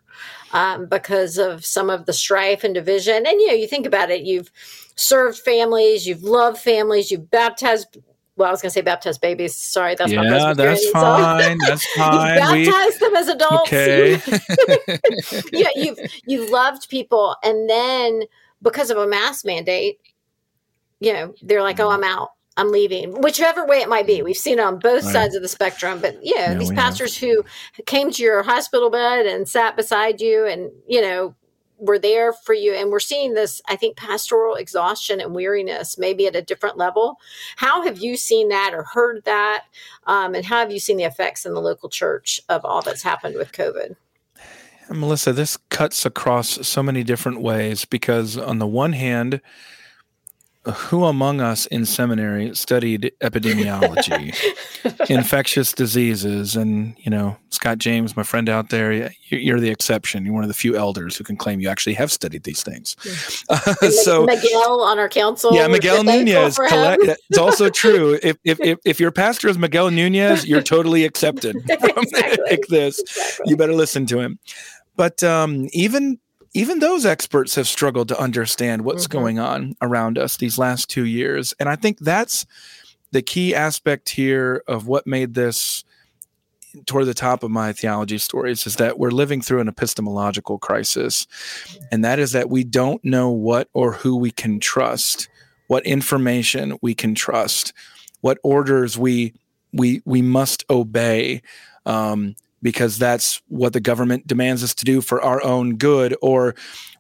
[0.53, 3.27] um, because of some of the strife and division.
[3.27, 4.23] And you know, you think about it.
[4.23, 4.51] You've
[4.97, 7.99] served families, you've loved families, you've baptized
[8.37, 9.55] well, I was going to say baptized babies.
[9.55, 11.59] Sorry, that's yeah, not that's fine.
[11.59, 12.39] That's fine.
[12.39, 13.69] baptize them as adults.
[13.69, 14.13] Okay.
[15.53, 18.23] yeah, you've you've loved people, and then
[18.63, 19.99] because of a mask mandate,
[21.01, 22.05] you know, they're like, "Oh, mm-hmm.
[22.05, 22.31] I'm out.
[22.57, 25.13] I'm leaving." Whichever way it might be, we've seen it on both right.
[25.13, 26.01] sides of the spectrum.
[26.01, 27.31] But you know, yeah, these pastors have.
[27.31, 27.45] who
[27.87, 31.35] came to your hospital bed and sat beside you, and you know,
[31.81, 36.27] we're there for you and we're seeing this i think pastoral exhaustion and weariness maybe
[36.27, 37.19] at a different level
[37.57, 39.65] how have you seen that or heard that
[40.07, 43.03] um, and how have you seen the effects in the local church of all that's
[43.03, 43.97] happened with covid
[44.91, 49.41] melissa this cuts across so many different ways because on the one hand
[50.65, 54.35] who among us in seminary studied epidemiology,
[55.11, 60.25] infectious diseases, and you know Scott James, my friend out there, you're the exception.
[60.25, 62.95] You're one of the few elders who can claim you actually have studied these things.
[63.49, 63.73] Uh,
[64.03, 66.57] so Miguel on our council, yeah, Miguel Nunez.
[66.57, 68.19] Collect, it's also true.
[68.23, 72.45] If, if if if your pastor is Miguel Nunez, you're totally accepted from exactly.
[72.51, 73.01] like this.
[73.01, 73.51] Exactly.
[73.51, 74.39] You better listen to him.
[75.01, 76.19] But um, even
[76.53, 79.19] even those experts have struggled to understand what's mm-hmm.
[79.19, 81.55] going on around us these last two years.
[81.59, 82.45] And I think that's
[83.11, 85.85] the key aspect here of what made this
[86.85, 91.27] toward the top of my theology stories is that we're living through an epistemological crisis.
[91.91, 95.31] And that is that we don't know what or who we can trust,
[95.69, 97.73] what information we can trust,
[98.21, 99.33] what orders we
[99.73, 101.41] we we must obey.
[101.87, 106.55] Um, because that's what the government demands us to do for our own good or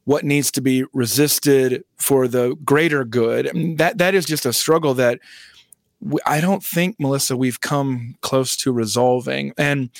[0.04, 3.50] what needs to be resisted for the greater good.
[3.78, 5.20] That that is just a struggle that
[6.00, 9.52] we, I don't think, Melissa, we've come close to resolving.
[9.58, 9.90] And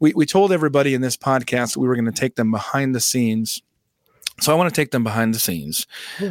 [0.00, 2.94] we, we told everybody in this podcast that we were going to take them behind
[2.94, 3.62] the scenes.
[4.40, 5.86] So I want to take them behind the scenes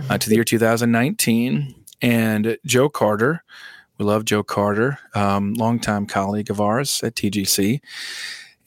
[0.10, 1.76] uh, to the year 2019.
[2.02, 3.44] And Joe Carter,
[4.00, 7.80] we love Joe Carter, um, longtime colleague of ours at TGC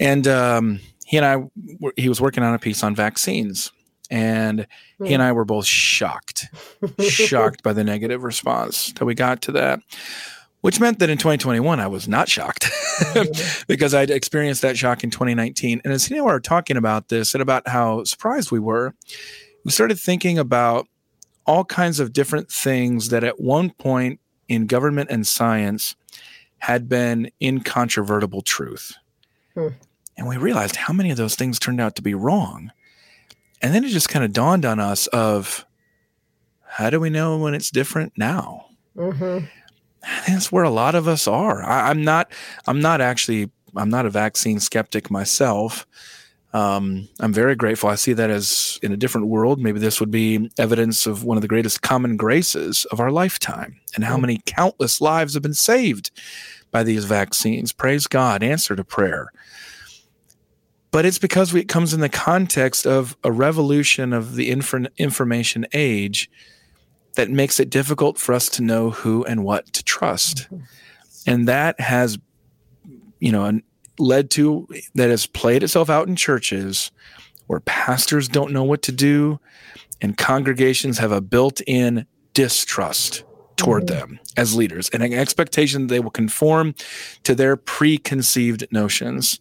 [0.00, 3.72] and um, he and I, he was working on a piece on vaccines,
[4.10, 4.66] and
[5.02, 5.22] he and.
[5.22, 6.46] I were both shocked,
[7.00, 9.80] shocked by the negative response that we got to that.
[10.60, 12.70] Which meant that in 2021, I was not shocked
[13.68, 15.82] because I'd experienced that shock in 2019.
[15.84, 18.94] And as he and I were talking about this and about how surprised we were,
[19.66, 20.88] we started thinking about
[21.46, 25.96] all kinds of different things that at one point in government and science
[26.58, 28.94] had been incontrovertible truth.
[29.54, 29.68] Hmm.
[30.16, 32.70] And we realized how many of those things turned out to be wrong.
[33.60, 35.64] And then it just kind of dawned on us of
[36.66, 38.66] how do we know when it's different now?
[38.96, 39.46] Mm-hmm.
[40.28, 41.62] That's where a lot of us are.
[41.62, 42.30] I, I'm not.
[42.66, 45.86] I'm not actually I'm not a vaccine skeptic myself.
[46.52, 47.88] Um, I'm very grateful.
[47.88, 49.60] I see that as in a different world.
[49.60, 53.80] Maybe this would be evidence of one of the greatest common graces of our lifetime
[53.94, 56.12] and how many countless lives have been saved
[56.74, 57.70] by these vaccines.
[57.70, 59.28] Praise God, answer to prayer.
[60.90, 64.88] But it's because we, it comes in the context of a revolution of the infor-
[64.96, 66.28] information age
[67.14, 70.50] that makes it difficult for us to know who and what to trust.
[70.50, 70.56] Mm-hmm.
[71.28, 72.18] And that has,
[73.20, 73.60] you know,
[74.00, 76.90] led to that has played itself out in churches
[77.46, 79.38] where pastors don't know what to do
[80.00, 83.23] and congregations have a built-in distrust
[83.56, 83.98] toward mm-hmm.
[83.98, 86.74] them as leaders and an expectation that they will conform
[87.22, 89.40] to their preconceived notions.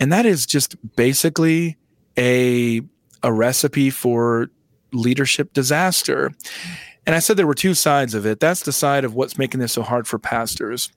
[0.00, 1.76] And that is just basically
[2.16, 2.82] a
[3.22, 4.48] a recipe for
[4.92, 6.32] leadership disaster.
[7.06, 8.38] And I said there were two sides of it.
[8.38, 10.92] That's the side of what's making this so hard for pastors.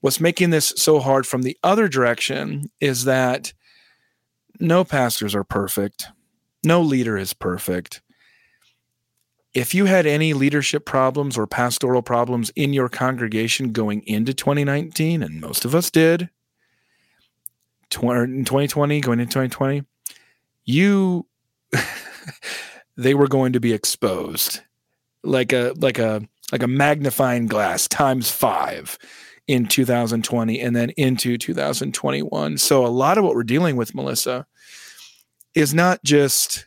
[0.00, 3.54] What's making this so hard from the other direction is that
[4.60, 6.08] no pastors are perfect,
[6.64, 8.02] no leader is perfect.
[9.54, 15.22] If you had any leadership problems or pastoral problems in your congregation going into 2019,
[15.22, 16.28] and most of us did,
[18.02, 19.84] in 2020, going into 2020,
[20.64, 21.26] you
[22.96, 24.60] they were going to be exposed
[25.22, 28.98] like a like a like a magnifying glass times 5
[29.46, 32.58] in 2020 and then into 2021.
[32.58, 34.46] So a lot of what we're dealing with, Melissa,
[35.54, 36.66] is not just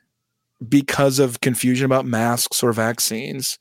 [0.68, 3.60] because of confusion about masks or vaccines.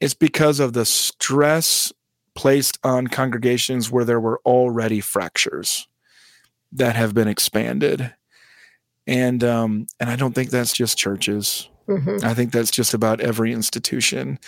[0.00, 1.92] It's because of the stress
[2.34, 5.88] placed on congregations where there were already fractures
[6.72, 8.14] that have been expanded.
[9.06, 11.68] And um, and I don't think that's just churches.
[11.88, 12.24] Mm-hmm.
[12.24, 14.38] I think that's just about every institution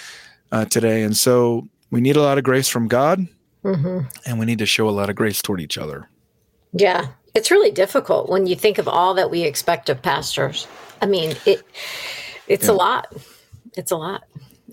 [0.53, 1.03] uh, today.
[1.03, 3.27] And so we need a lot of grace from God.
[3.65, 4.07] Mm-hmm.
[4.27, 6.09] And we need to show a lot of grace toward each other.
[6.73, 7.09] Yeah.
[7.35, 10.67] It's really difficult when you think of all that we expect of pastors.
[11.03, 11.63] I mean, it
[12.49, 12.73] it's yeah.
[12.73, 13.15] a lot.
[13.77, 14.25] It's a lot.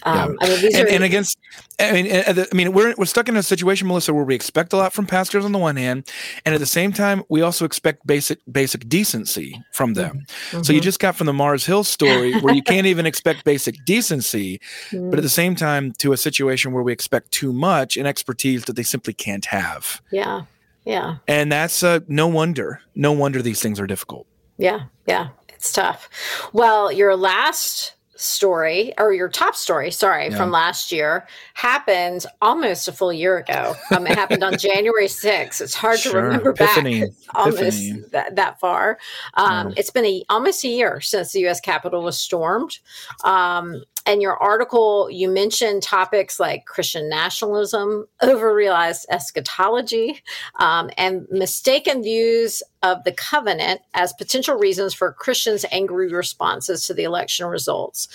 [0.03, 0.47] Um, yeah.
[0.47, 1.37] I mean, and, are, and, against,
[1.79, 4.77] I mean, I mean, we're we're stuck in a situation, Melissa, where we expect a
[4.77, 6.09] lot from pastors on the one hand,
[6.45, 10.25] and at the same time, we also expect basic basic decency from them.
[10.51, 10.61] Mm-hmm.
[10.63, 13.83] So you just got from the Mars Hill story where you can't even expect basic
[13.83, 15.09] decency, mm-hmm.
[15.09, 18.65] but at the same time, to a situation where we expect too much and expertise
[18.65, 20.01] that they simply can't have.
[20.11, 20.43] Yeah,
[20.85, 21.17] yeah.
[21.27, 22.81] And that's uh, no wonder.
[22.95, 24.27] No wonder these things are difficult.
[24.57, 25.29] Yeah, yeah.
[25.59, 26.07] It's tough.
[26.53, 30.37] Well, your last story or your top story, sorry, yeah.
[30.37, 33.75] from last year happened almost a full year ago.
[33.91, 35.59] Um, it happened on January 6th.
[35.59, 36.13] It's hard sure.
[36.13, 37.01] to remember Epiphany.
[37.01, 38.99] back almost that, that far.
[39.33, 41.59] Um, It's been a, almost a year since the U.S.
[41.59, 42.79] Capitol was stormed.
[43.25, 50.23] Um, and your article, you mentioned topics like Christian nationalism, overrealized eschatology,
[50.59, 56.93] um, and mistaken views of the covenant as potential reasons for Christians' angry responses to
[56.93, 58.07] the election results.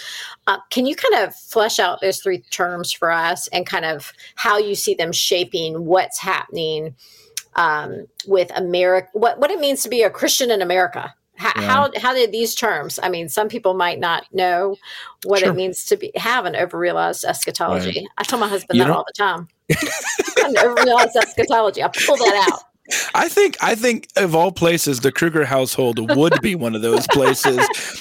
[0.47, 4.13] Uh, can you kind of flesh out those three terms for us and kind of
[4.37, 6.95] how you see them shaping what's happening
[7.57, 11.15] um, with America, what, what it means to be a Christian in America?
[11.37, 11.67] How, yeah.
[11.67, 13.01] how, how did these terms?
[13.03, 14.77] I mean, some people might not know
[15.25, 15.51] what sure.
[15.51, 18.01] it means to be have an overrealized eschatology.
[18.01, 18.09] Right.
[18.19, 19.49] I tell my husband you that all the time.
[19.69, 21.83] an overrealized eschatology.
[21.83, 22.63] I pull that out.
[23.15, 27.07] I think I think of all places, the Kruger household would be one of those
[27.07, 27.59] places.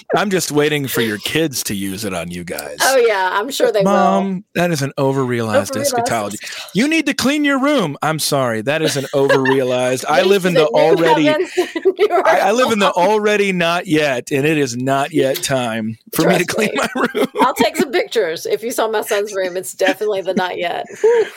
[0.16, 2.78] I'm just waiting for your kids to use it on you guys.
[2.82, 4.32] Oh yeah, I'm sure they Mom, will.
[4.34, 6.38] Mom, that is an overrealized, overrealized eschatology.
[6.74, 7.98] You need to clean your room.
[8.02, 10.04] I'm sorry, that is an overrealized.
[10.10, 11.30] I live in the already.
[11.30, 16.24] I, I, live in the already not yet, and it is not yet time for
[16.24, 16.76] Trust me to clean me.
[16.76, 17.28] my room.
[17.40, 18.46] I'll take some pictures.
[18.46, 20.86] If you saw my son's room, it's definitely the not yet.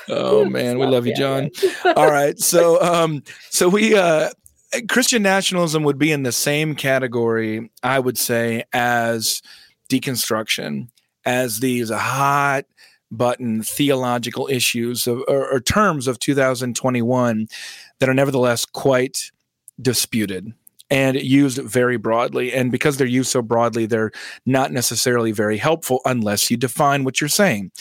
[0.09, 1.51] oh man, we love you, John.
[1.97, 4.31] All right, so um, so we uh,
[4.89, 9.43] Christian nationalism would be in the same category, I would say, as
[9.89, 10.89] deconstruction,
[11.25, 12.67] as these hot
[13.11, 17.49] button theological issues of, or, or terms of 2021
[17.99, 19.31] that are nevertheless quite
[19.81, 20.53] disputed
[20.91, 22.53] and used very broadly.
[22.53, 24.13] And because they're used so broadly, they're
[24.45, 27.73] not necessarily very helpful unless you define what you're saying.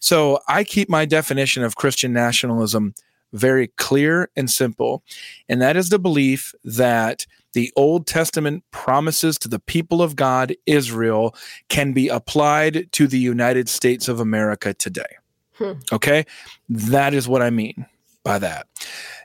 [0.00, 2.94] So I keep my definition of Christian nationalism
[3.36, 5.02] very clear and simple.
[5.48, 10.54] And that is the belief that the Old Testament promises to the people of God,
[10.66, 11.34] Israel,
[11.68, 15.16] can be applied to the United States of America today.
[15.54, 15.72] Hmm.
[15.90, 16.26] Okay?
[16.68, 17.86] That is what I mean
[18.22, 18.66] by that.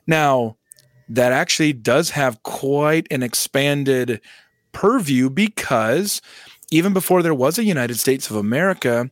[0.07, 0.57] Now,
[1.09, 4.21] that actually does have quite an expanded
[4.71, 6.21] purview because
[6.71, 9.11] even before there was a United States of America,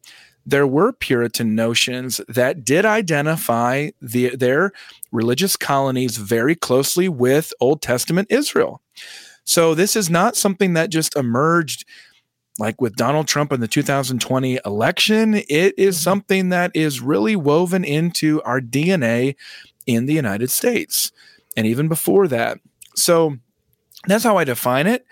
[0.50, 4.72] there were Puritan notions that did identify the, their
[5.12, 8.82] religious colonies very closely with Old Testament Israel.
[9.44, 11.86] So this is not something that just emerged
[12.60, 15.36] like with Donald Trump in the 2020 election.
[15.36, 16.04] It is mm-hmm.
[16.04, 19.36] something that is really woven into our DNA
[19.88, 21.12] in the United States
[21.56, 22.60] and even before that.
[22.96, 23.38] So
[24.08, 25.06] that's how I define it.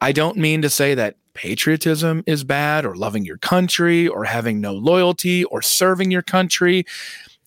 [0.00, 4.60] I don't mean to say that patriotism is bad or loving your country or having
[4.60, 6.84] no loyalty or serving your country.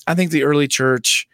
[0.07, 1.27] I think the early church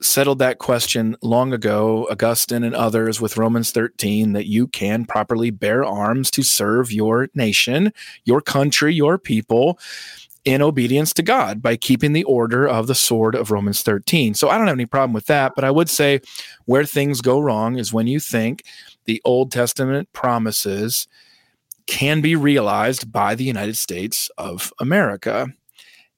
[0.00, 5.50] settled that question long ago, Augustine and others with Romans 13, that you can properly
[5.50, 7.92] bear arms to serve your nation,
[8.24, 9.78] your country, your people
[10.44, 14.34] in obedience to God by keeping the order of the sword of Romans 13.
[14.34, 16.20] So I don't have any problem with that, but I would say
[16.64, 18.64] where things go wrong is when you think
[19.04, 21.08] the Old Testament promises
[21.90, 25.48] can be realized by the United States of America.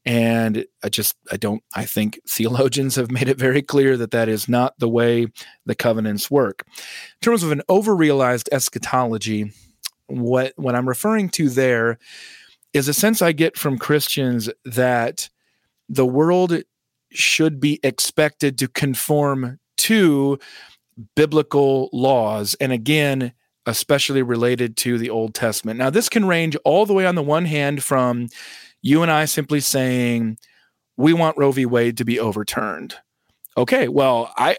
[0.04, 4.28] And I just, I don't, I think theologians have made it very clear that that
[4.28, 5.28] is not the way
[5.64, 6.64] the covenants work.
[6.68, 9.50] In terms of an overrealized eschatology,
[10.08, 11.98] what, what I'm referring to there
[12.74, 15.30] is a sense I get from Christians that
[15.88, 16.54] the world
[17.12, 20.38] should be expected to conform to
[21.16, 22.56] biblical laws.
[22.60, 23.32] And again,
[23.66, 25.78] especially related to the Old Testament.
[25.78, 28.28] Now, this can range all the way on the one hand from
[28.82, 30.38] you and I simply saying,
[30.96, 31.66] we want Roe v.
[31.66, 32.96] Wade to be overturned.
[33.56, 34.56] Okay, well, I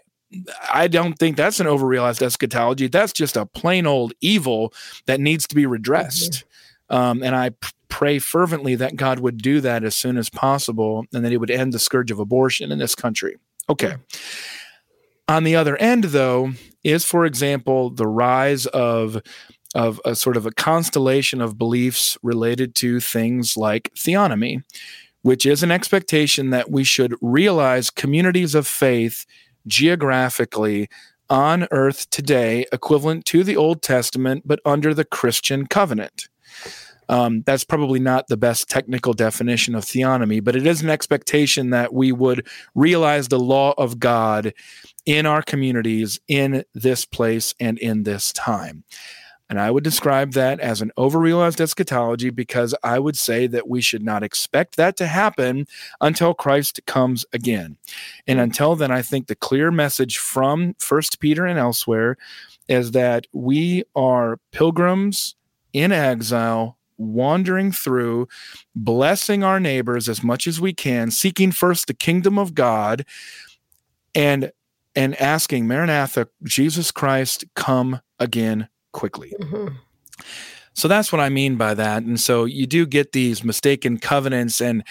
[0.74, 2.88] I don't think that's an overrealized eschatology.
[2.88, 4.74] That's just a plain old evil
[5.06, 6.44] that needs to be redressed.
[6.90, 6.96] Mm-hmm.
[6.96, 11.06] Um, and I p- pray fervently that God would do that as soon as possible
[11.14, 13.38] and that He would end the scourge of abortion in this country.
[13.70, 13.96] Okay.
[15.28, 16.54] On the other end, though,
[16.84, 19.22] is, for example, the rise of
[19.76, 24.64] of a sort of a constellation of beliefs related to things like theonomy,
[25.24, 29.26] which is an expectation that we should realize communities of faith
[29.66, 30.88] geographically
[31.28, 36.28] on earth today, equivalent to the Old Testament, but under the Christian covenant.
[37.10, 41.72] Um, that's probably not the best technical definition of theonomy, but it is an expectation
[41.72, 44.54] that we would realize the law of God
[45.06, 48.84] in our communities in this place and in this time.
[49.50, 53.82] And I would describe that as an overrealized eschatology because I would say that we
[53.82, 55.68] should not expect that to happen
[56.02, 57.78] until Christ comes again.
[58.26, 62.18] And until then, I think the clear message from First Peter and elsewhere
[62.68, 65.36] is that we are pilgrims
[65.74, 68.28] in exile wandering through,
[68.76, 73.06] blessing our neighbors as much as we can, seeking first the kingdom of God,
[74.16, 74.52] and
[74.96, 79.34] and asking Maranatha, Jesus Christ, come again quickly.
[79.40, 79.76] Mm-hmm.
[80.74, 82.04] So that's what I mean by that.
[82.04, 84.84] And so you do get these mistaken covenants, and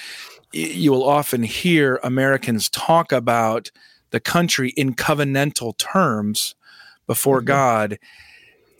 [0.52, 3.70] you will often hear Americans talk about
[4.10, 6.54] the country in covenantal terms
[7.06, 7.46] before mm-hmm.
[7.46, 7.98] God.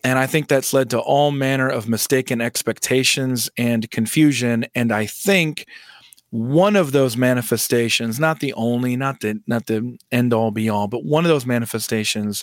[0.04, 4.66] And I think that's led to all manner of mistaken expectations and confusion.
[4.74, 5.66] And I think
[6.32, 10.88] one of those manifestations, not the only, not the not the end all be all,
[10.88, 12.42] but one of those manifestations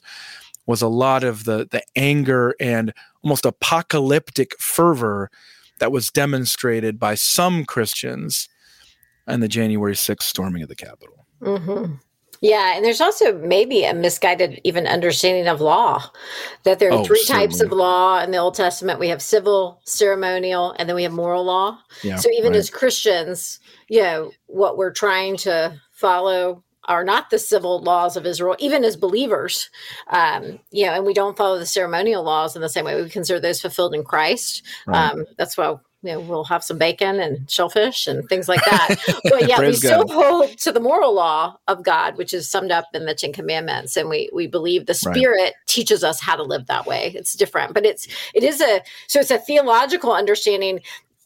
[0.67, 5.31] was a lot of the the anger and almost apocalyptic fervor
[5.79, 8.47] that was demonstrated by some Christians
[9.27, 11.25] in the January 6th storming of the Capitol.
[11.41, 11.95] Mm-hmm.
[12.41, 16.11] Yeah, and there's also maybe a misguided even understanding of law
[16.63, 17.47] that there are oh, three certainly.
[17.47, 18.99] types of law in the Old Testament.
[18.99, 21.79] We have civil, ceremonial, and then we have moral law.
[22.01, 22.59] Yeah, so even right.
[22.59, 23.59] as Christians,
[23.89, 28.83] you know, what we're trying to follow are not the civil laws of Israel, even
[28.83, 29.69] as believers.
[30.07, 32.99] Um, you know, and we don't follow the ceremonial laws in the same way.
[32.99, 34.63] We consider those fulfilled in Christ.
[34.87, 35.11] Right.
[35.11, 38.95] Um, that's why you know, we'll have some bacon and shellfish and things like that.
[39.25, 42.85] but yeah, we still hold to the moral law of God, which is summed up
[42.93, 45.53] in the Ten Commandments, and we we believe the Spirit right.
[45.67, 47.11] teaches us how to live that way.
[47.15, 50.79] It's different, but it's it is a so it's a theological understanding,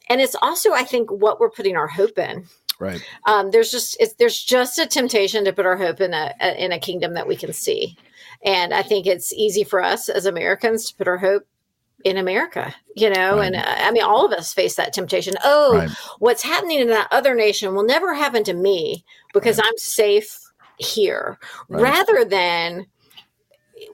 [0.09, 2.45] and it's also I think what we're putting our hope in.
[2.80, 3.01] Right.
[3.28, 6.65] Um, there's just it's there's just a temptation to put our hope in a, a
[6.65, 7.95] in a kingdom that we can see.
[8.43, 11.45] And I think it's easy for us as Americans to put our hope
[12.04, 13.45] in America, you know, right.
[13.47, 15.36] and uh, I mean, all of us face that temptation.
[15.43, 15.89] Oh, right.
[16.20, 19.68] what's happening in that other nation will never happen to me because right.
[19.68, 20.39] I'm safe
[20.78, 21.38] here,
[21.70, 22.86] rather than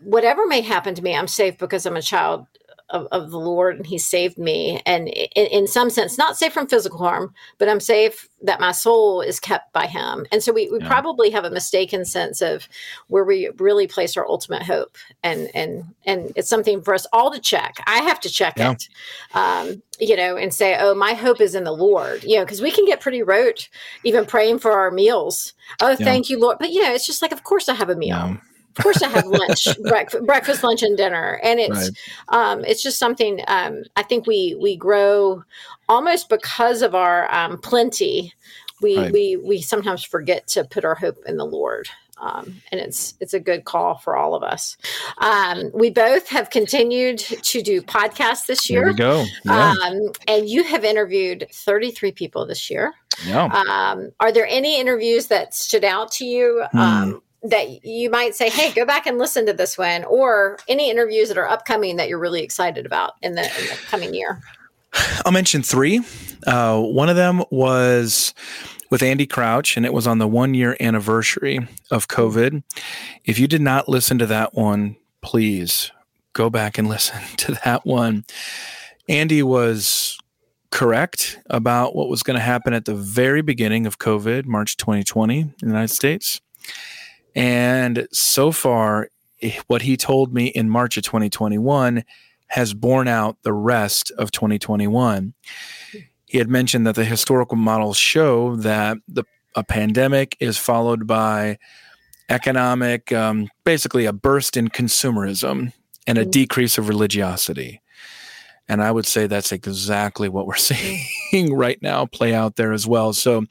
[0.02, 2.48] whatever may happen to me, I'm safe because I'm a child
[2.90, 4.82] of, of, the Lord and He saved me.
[4.86, 8.72] And in, in, some sense, not safe from physical harm, but I'm safe that my
[8.72, 10.26] soul is kept by Him.
[10.32, 10.88] And so we, we yeah.
[10.88, 12.68] probably have a mistaken sense of
[13.08, 14.98] where we really place our ultimate hope.
[15.24, 17.76] And and and it's something for us all to check.
[17.86, 18.72] I have to check yeah.
[18.72, 18.90] it,
[19.34, 22.62] um, you know, and say, oh, my hope is in the Lord, you know, because
[22.62, 23.70] we can get pretty rote,
[24.04, 25.54] even praying for our meals.
[25.82, 25.96] Oh, yeah.
[25.96, 26.58] thank you, Lord.
[26.60, 28.40] But you know, it's just like, of course I have a meal
[28.80, 31.92] of course, I have lunch, breakfast, breakfast, lunch, and dinner, and it's
[32.32, 32.52] right.
[32.52, 33.42] um, it's just something.
[33.48, 35.44] Um, I think we we grow
[35.88, 38.34] almost because of our um, plenty.
[38.82, 39.12] We right.
[39.12, 41.90] we we sometimes forget to put our hope in the Lord.
[42.22, 44.78] Um, and it's it's a good call for all of us.
[45.20, 48.82] Um, we both have continued to do podcasts this year.
[48.82, 49.26] There we go.
[49.46, 49.76] Yeah.
[49.82, 52.94] Um, and you have interviewed 33 people this year.
[53.26, 53.46] Yeah.
[53.46, 56.66] Um, are there any interviews that stood out to you?
[56.72, 57.14] Hmm.
[57.44, 61.30] That you might say, hey, go back and listen to this one, or any interviews
[61.30, 64.42] that are upcoming that you're really excited about in the, in the coming year?
[65.26, 66.02] I'll mention three.
[66.46, 68.34] Uh, one of them was
[68.90, 72.64] with Andy Crouch, and it was on the one year anniversary of COVID.
[73.26, 75.92] If you did not listen to that one, please
[76.34, 78.26] go back and listen to that one.
[79.08, 80.18] Andy was
[80.72, 85.40] correct about what was going to happen at the very beginning of COVID, March 2020
[85.40, 86.42] in the United States.
[87.40, 89.10] And so far,
[89.42, 92.04] eh, what he told me in March of 2021
[92.48, 95.34] has borne out the rest of 2021.
[96.26, 99.24] He had mentioned that the historical models show that the
[99.56, 101.58] a pandemic is followed by
[102.30, 105.74] economic, um, basically a burst in consumerism
[106.06, 107.82] and a decrease of religiosity.
[108.70, 110.56] And I would say that's exactly what we're
[111.32, 113.12] seeing right now play out there as well.
[113.14, 113.46] So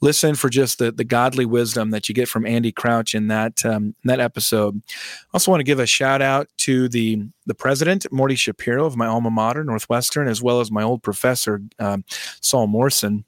[0.00, 3.64] listen for just the, the godly wisdom that you get from Andy Crouch in that
[3.64, 4.80] um, in that episode.
[4.86, 4.90] I
[5.34, 9.06] also want to give a shout out to the the president, Morty Shapiro of my
[9.06, 12.04] alma mater, Northwestern, as well as my old professor, um,
[12.42, 13.24] Saul Morson.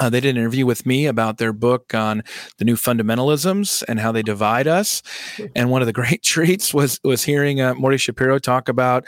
[0.00, 2.22] Uh, they did an interview with me about their book on
[2.56, 5.02] the new fundamentalisms and how they divide us.
[5.54, 9.04] And one of the great treats was was hearing uh, Morty Shapiro talk about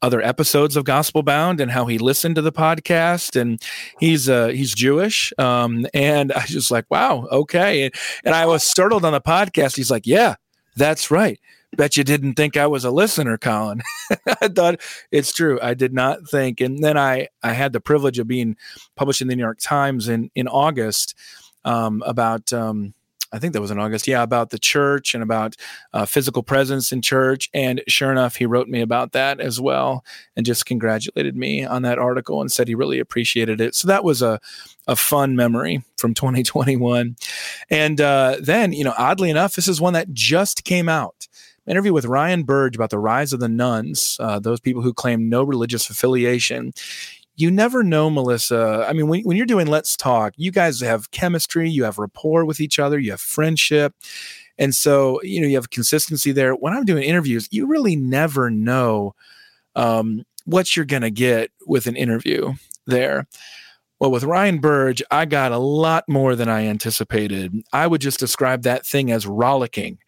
[0.00, 3.40] other episodes of Gospel Bound and how he listened to the podcast.
[3.40, 3.60] And
[3.98, 7.84] he's uh, he's Jewish, um, and I was just like, wow, okay.
[7.84, 9.76] And, and I was startled on the podcast.
[9.76, 10.36] He's like, yeah,
[10.76, 11.40] that's right.
[11.76, 13.82] Bet you didn't think I was a listener, Collin.
[14.26, 15.58] I thought it's true.
[15.60, 16.60] I did not think.
[16.60, 18.56] And then I I had the privilege of being
[18.96, 21.14] published in the New York Times in in August
[21.64, 22.52] um, about.
[22.52, 22.94] Um,
[23.30, 24.08] I think that was in August.
[24.08, 25.54] Yeah, about the church and about
[25.92, 27.50] uh, physical presence in church.
[27.52, 30.02] And sure enough, he wrote me about that as well,
[30.34, 33.74] and just congratulated me on that article and said he really appreciated it.
[33.74, 34.40] So that was a
[34.86, 37.16] a fun memory from 2021.
[37.68, 41.28] And uh, then, you know, oddly enough, this is one that just came out
[41.68, 45.28] interview with Ryan Burge about the rise of the nones, uh, those people who claim
[45.28, 46.72] no religious affiliation
[47.38, 48.84] you never know, Melissa.
[48.88, 52.44] I mean, when, when you're doing Let's Talk, you guys have chemistry, you have rapport
[52.44, 53.94] with each other, you have friendship.
[54.58, 56.54] And so, you know, you have consistency there.
[56.54, 59.14] When I'm doing interviews, you really never know
[59.76, 62.54] um, what you're going to get with an interview
[62.88, 63.28] there.
[64.00, 67.52] Well, with Ryan Burge, I got a lot more than I anticipated.
[67.72, 69.98] I would just describe that thing as rollicking,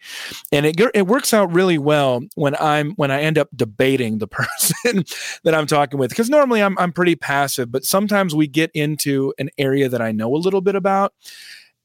[0.53, 4.29] and it it works out really well when I'm when I end up debating the
[4.29, 5.05] person
[5.45, 6.11] that I'm talking with.
[6.11, 10.13] Because normally I'm I'm pretty passive, but sometimes we get into an area that I
[10.13, 11.13] know a little bit about,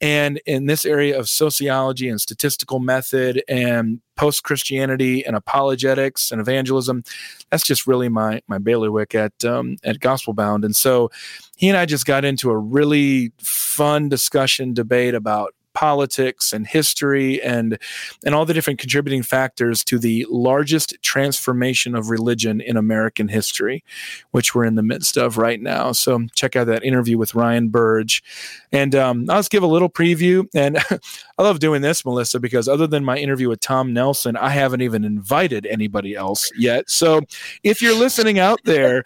[0.05, 6.39] and in this area of sociology and statistical method and post Christianity and apologetics and
[6.39, 7.03] evangelism,
[7.49, 10.63] that's just really my my bailiwick at um, at Gospel Bound.
[10.63, 11.09] And so
[11.57, 17.41] he and I just got into a really fun discussion debate about politics and history
[17.43, 17.77] and
[18.25, 23.83] and all the different contributing factors to the largest transformation of religion in American history,
[24.31, 25.91] which we're in the midst of right now.
[25.91, 28.23] So check out that interview with Ryan Burge,
[28.71, 30.47] and um, I'll just give a little preview.
[30.55, 30.77] And
[31.37, 34.81] I love doing this, Melissa, because other than my interview with Tom Nelson, I haven't
[34.81, 36.89] even invited anybody else yet.
[36.89, 37.21] So
[37.63, 39.03] if you're listening out there,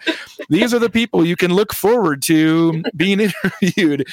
[0.50, 3.20] these are the people you can look forward to being
[3.62, 4.08] interviewed.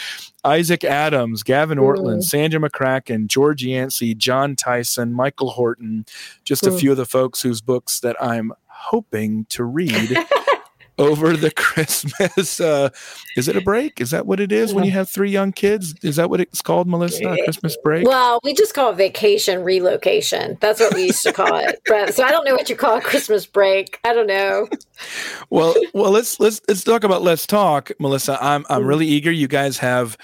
[0.44, 2.24] Isaac Adams, Gavin Ortlund, mm.
[2.46, 6.06] Sandra McCracken, George Yancey, John Tyson, Michael Horton,
[6.44, 10.16] just a few of the folks whose books that I'm hoping to read
[10.98, 12.60] over the Christmas.
[12.60, 12.90] Uh,
[13.36, 14.00] is it a break?
[14.00, 15.96] Is that what it is when you have three young kids?
[16.04, 17.30] Is that what it's called, Melissa?
[17.30, 18.06] A Christmas break?
[18.06, 20.56] Well, we just call it vacation relocation.
[20.60, 21.80] That's what we used to call it.
[22.14, 23.98] so I don't know what you call a Christmas break.
[24.04, 24.68] I don't know.
[25.50, 28.38] well, well, let's let's let's talk about let's talk, Melissa.
[28.40, 29.32] I'm I'm really eager.
[29.32, 30.16] You guys have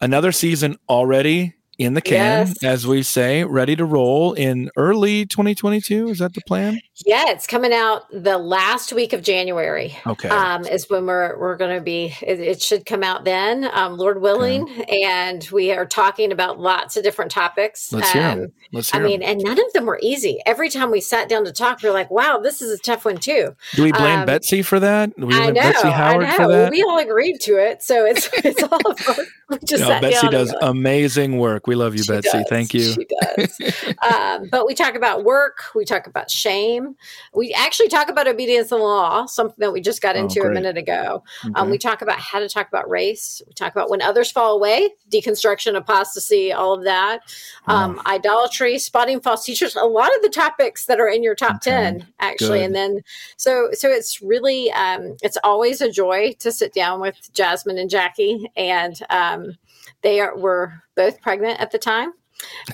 [0.00, 2.62] another season already in the can, Yes.
[2.62, 6.08] as we say, ready to roll in early 2022.
[6.08, 6.78] Is that the plan?
[7.06, 9.96] Yeah, it's coming out the last week of January.
[10.06, 10.28] Okay.
[10.28, 12.14] Um, is when we're we're going to be.
[12.20, 16.98] It, it should come out then, um, Lord willing, and we are talking about lots
[16.98, 17.90] of different topics.
[17.92, 18.38] Let's hear 'em.
[18.40, 19.20] Um, Let's hear I hear 'em.
[19.20, 20.38] mean, and none of them were easy.
[20.44, 23.06] Every time we sat down to talk, we are like, "Wow, this is a tough
[23.06, 25.16] one too." Do we blame um, Betsy for that?
[25.18, 26.30] Do we I know, Betsy I know.
[26.32, 26.70] for that?
[26.70, 29.20] We all agreed to it, so it's it's all of us.
[29.48, 31.66] We just No, Betsy does amazing work.
[31.70, 32.30] We love you, She Betsy.
[32.32, 32.46] does.
[32.48, 32.92] Thank you.
[32.94, 33.60] She does.
[34.02, 35.62] um, but we talk about work.
[35.72, 36.96] We talk about shame.
[37.32, 40.50] We actually talk about obedience and law, something that we just got Oh, into a
[40.50, 41.22] minute ago.
[41.54, 43.40] Um, we talk about how to talk about race.
[43.46, 47.20] We talk about when others fall away, deconstruction, apostasy, all of that.
[47.68, 49.76] Um, Idolatry, spotting false teachers.
[49.76, 51.70] A lot of the topics that are in your top Okay.
[51.70, 52.58] ten, actually.
[52.58, 52.64] Good.
[52.64, 53.00] And then,
[53.36, 57.88] so so it's really um, it's always a joy to sit down with Jasmine and
[57.88, 59.56] Jackie, and um,
[60.02, 62.12] they are were both pregnant at the time.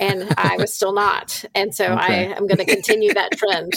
[0.01, 1.45] And I was still not.
[1.55, 3.72] And so I am going to continue that trend.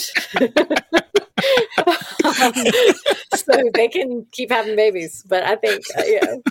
[2.41, 2.54] Um,
[3.36, 5.24] so they can keep having babies.
[5.28, 6.41] But I think, uh, know,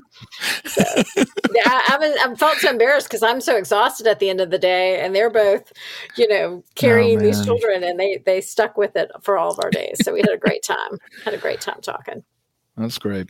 [0.64, 0.82] so,
[1.55, 4.51] yeah, I, I'm, I'm felt so embarrassed because I'm so exhausted at the end of
[4.51, 5.72] the day, and they're both,
[6.16, 9.70] you know, carrying these children, and they they stuck with it for all of our
[9.70, 9.99] days.
[10.03, 10.99] So we had a great time.
[11.24, 12.24] Had a great time talking.
[12.76, 13.28] That's great.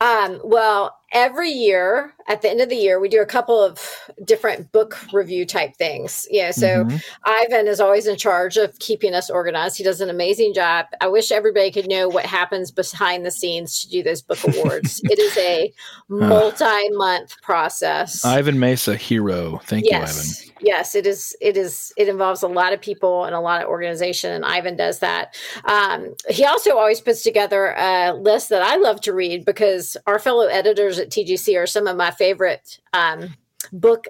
[0.00, 3.80] Um, well, every year at the end of the year, we do a couple of
[4.24, 6.26] different book review type things.
[6.30, 6.50] Yeah.
[6.50, 7.02] So Mhm.
[7.24, 9.78] Ivan is always in charge of keeping us organized.
[9.78, 10.86] He does an amazing job.
[11.00, 15.00] I wish everybody could know what happens behind the scenes to do those book awards.
[15.04, 15.72] it is a
[16.08, 18.24] multi month process.
[18.24, 19.60] Ivan Mesa, hero.
[19.64, 20.45] Thank you, Ivan.
[20.60, 20.94] Yes.
[20.94, 21.36] It is.
[21.40, 21.92] It is.
[21.96, 25.36] It involves a lot of people and a lot of organization, and Ivan does that.
[25.64, 30.18] Um, he also always puts together a list that I love to read because our
[30.18, 33.34] fellow editors at TGC are some of my favorite um,
[33.72, 34.06] book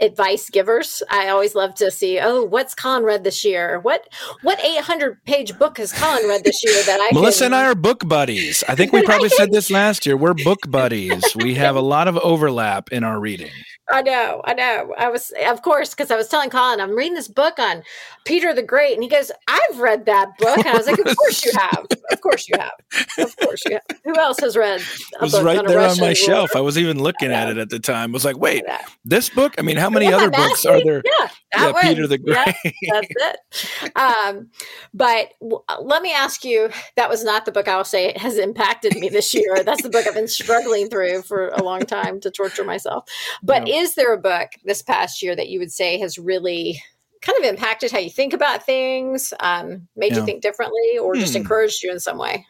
[0.00, 1.02] advice givers.
[1.10, 3.80] I always love to see, oh, what's Collin read this year?
[3.80, 4.08] What
[4.42, 7.66] what 800 page book has Collin read this year that I Melissa can, and I
[7.66, 8.62] are book buddies.
[8.68, 10.16] I think we probably said this last year.
[10.16, 11.24] We're book buddies.
[11.36, 13.50] We have a lot of overlap in our reading.
[13.90, 14.94] I know, I know.
[14.98, 17.82] I was, of course, because I was telling Collin, I'm reading this book on
[18.24, 21.14] Peter the Great, and he goes, "I've read that book," and I was like, "Of
[21.16, 21.86] course you have.
[22.10, 22.72] Of course you have.
[23.18, 23.82] Of course you have.
[24.04, 26.14] Who else has read?" It was right on there on my war?
[26.14, 26.56] shelf.
[26.56, 28.10] I was even looking at it at the time.
[28.10, 28.64] I was like, wait,
[29.04, 29.54] this book?
[29.58, 31.02] I mean, how many The other books are there?
[31.04, 31.82] Yeah, that Yeah, one.
[31.94, 32.74] Peter the Yeah, Great.
[32.90, 33.90] that's it.
[33.96, 34.50] Um,
[34.92, 38.36] but w- let me ask you that was not the book I will say has
[38.38, 39.62] impacted me this year.
[39.64, 43.04] That's the book I've been struggling through for a long time to torture myself.
[43.42, 46.82] But is there a book this past year that you would say has really
[47.22, 50.18] kind of impacted how you think about things, um, made Yeah.
[50.20, 51.38] you think differently, or just Hmm.
[51.42, 52.44] encouraged you in some way?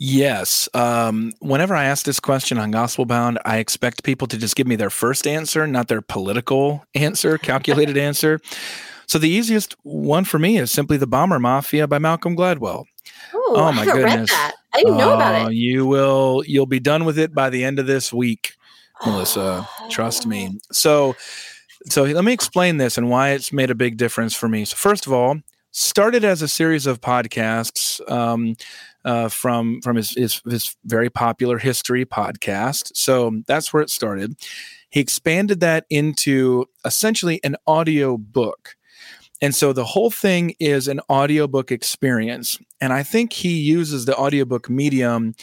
[0.00, 0.68] Yes.
[0.74, 4.66] Um, whenever I ask this question on Gospel Bound, I expect people to just give
[4.68, 8.38] me their first answer, not their political answer, calculated answer.
[9.06, 12.84] So the easiest one for me is simply The Bomber Mafia by Malcolm Gladwell.
[13.34, 14.30] Ooh, Oh, my read goodness.
[14.30, 14.52] that.
[14.74, 15.54] I didn't know about Oh, it.
[15.54, 18.52] You will you'll be done with it by the end of this week,
[19.04, 19.68] Melissa.
[19.90, 20.28] Trust Oh.
[20.28, 20.58] me.
[20.72, 21.16] So
[21.86, 24.64] so let me explain this and why it's made a big difference for me.
[24.64, 25.36] So first of all,
[25.70, 28.56] started as a series of podcasts um,
[29.04, 32.90] uh, from from his, his his very popular history podcast.
[32.96, 34.34] So that's where it started.
[34.90, 38.74] He expanded that into essentially an audio book.
[39.40, 42.58] And so the whole thing is an audiobook experience.
[42.80, 45.34] And I think he uses the audiobook medium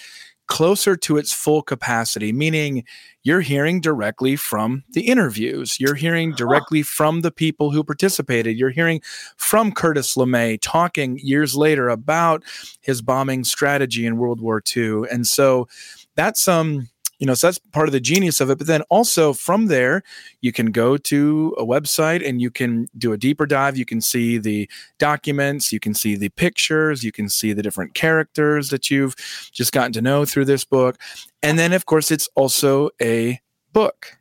[0.47, 2.83] closer to its full capacity, meaning
[3.23, 5.79] you're hearing directly from the interviews.
[5.79, 8.57] You're hearing directly from the people who participated.
[8.57, 9.01] You're hearing
[9.37, 12.43] from Curtis LeMay talking years later about
[12.81, 15.03] his bombing strategy in World War II.
[15.11, 15.67] And so
[16.15, 16.87] that's um
[17.19, 18.57] you know, so that's part of the genius of it.
[18.57, 20.03] But then also from there,
[20.41, 23.77] you can go to a website and you can do a deeper dive.
[23.77, 27.93] You can see the documents, you can see the pictures, you can see the different
[27.93, 29.15] characters that you've
[29.51, 30.97] just gotten to know through this book.
[31.41, 33.39] And then, of course, it's also a
[33.71, 34.17] book.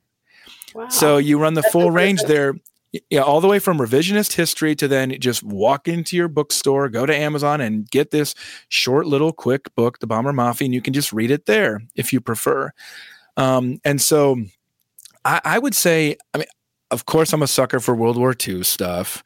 [0.74, 0.88] Wow.
[0.88, 2.55] So you run the That's full range there.
[3.11, 7.07] Yeah, all the way from revisionist history to then just walk into your bookstore, go
[7.07, 8.34] to Amazon and get this
[8.68, 12.12] short little quick book, The Bomber Mafia, and you can just read it there if
[12.12, 12.72] you prefer.
[13.36, 14.36] Um, and so
[15.24, 16.47] I, I would say, I mean,
[16.90, 19.24] of course, I'm a sucker for World War II stuff.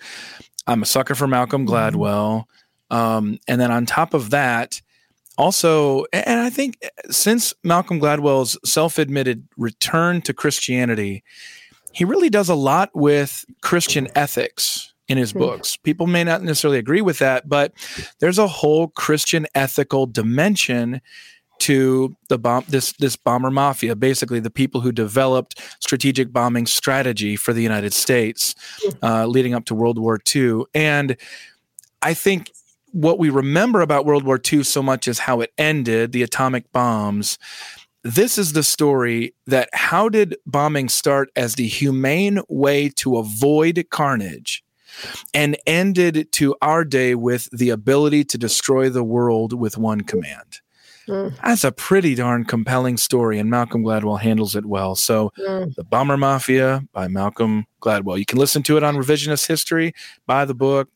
[0.67, 2.45] I'm a sucker for Malcolm Gladwell.
[2.91, 4.81] Um, and then on top of that,
[5.37, 6.79] also, and I think
[7.11, 11.23] since Malcolm Gladwell's self admitted return to Christianity,
[11.99, 15.77] he really does a lot with Christian ethics in his books.
[15.77, 17.73] People may not necessarily agree with that, but
[18.21, 21.01] there's a whole Christian ethical dimension
[21.59, 27.35] to the bomb this this bomber mafia, basically the people who developed strategic bombing strategy
[27.35, 28.55] for the United States,
[29.03, 30.67] uh, leading up to World War II.
[30.77, 31.17] And
[32.01, 32.53] I think
[32.93, 36.71] what we remember about World War II so much is how it ended, the atomic
[36.71, 37.39] bombs.
[38.05, 43.87] This is the story that how did bombing start as the humane way to avoid
[43.91, 44.63] carnage?
[45.35, 50.61] and ended to our day with the ability to destroy the world with one command.
[51.07, 51.35] Mm.
[51.43, 54.95] That's a pretty darn compelling story, and Malcolm Gladwell handles it well.
[54.95, 55.75] So, mm.
[55.75, 58.19] The Bomber Mafia by Malcolm Gladwell.
[58.19, 59.95] You can listen to it on Revisionist History,
[60.27, 60.89] buy the book,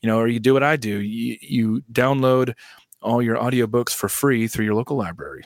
[0.00, 1.00] you know, or you do what I do.
[1.00, 2.54] You, you download
[3.02, 5.44] all your audiobooks for free through your local library.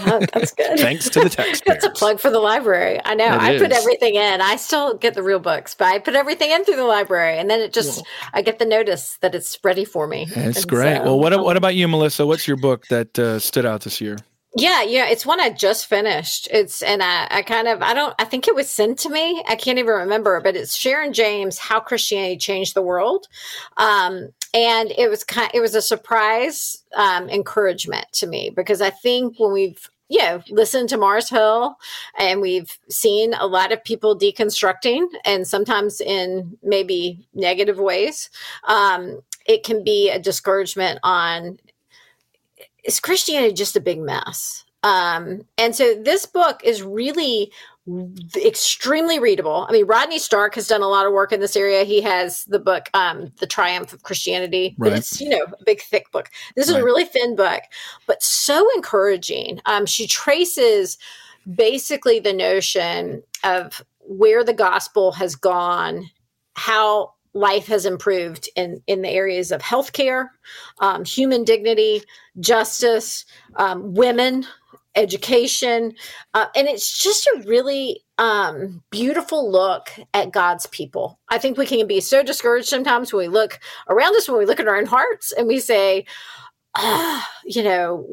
[0.00, 0.78] Oh, that's good.
[0.78, 1.62] Thanks to the taxpayers.
[1.66, 3.00] that's a plug for the library.
[3.04, 3.26] I know.
[3.26, 3.62] It I is.
[3.62, 4.40] put everything in.
[4.40, 7.50] I still get the real books, but I put everything in through the library, and
[7.50, 10.26] then it just I get the notice that it's ready for me.
[10.34, 10.98] That's great.
[10.98, 12.26] So, well, what what about you, Melissa?
[12.26, 14.16] What's your book that uh, stood out this year?
[14.56, 16.48] Yeah, yeah, it's one I just finished.
[16.50, 19.42] It's and I, I kind of I don't I think it was sent to me.
[19.48, 23.28] I can't even remember, but it's Sharon James, How Christianity Changed the World.
[23.76, 28.90] Um, and it was kind it was a surprise um, encouragement to me because I
[28.90, 31.76] think when we've you know listened to Mars Hill
[32.18, 38.30] and we've seen a lot of people deconstructing and sometimes in maybe negative ways,
[38.66, 41.58] um, it can be a discouragement on
[42.84, 44.64] is Christianity just a big mess?
[44.82, 47.52] Um, and so this book is really
[48.36, 49.66] extremely readable.
[49.68, 51.84] I mean, Rodney Stark has done a lot of work in this area.
[51.84, 54.90] He has the book, um, The Triumph of Christianity, right.
[54.90, 56.30] but it's, you know, a big, thick book.
[56.56, 56.82] This is right.
[56.82, 57.62] a really thin book,
[58.06, 59.60] but so encouraging.
[59.66, 60.98] Um, she traces
[61.54, 66.10] basically the notion of where the gospel has gone,
[66.54, 70.28] how life has improved in, in the areas of healthcare,
[70.80, 72.02] um, human dignity,
[72.40, 73.24] justice,
[73.56, 74.44] um, women,
[74.96, 75.94] education.
[76.34, 81.18] Uh, and it's just a really um, beautiful look at God's people.
[81.28, 84.46] I think we can be so discouraged sometimes when we look around us, when we
[84.46, 86.06] look at our own hearts and we say,
[86.76, 88.06] ah, you know,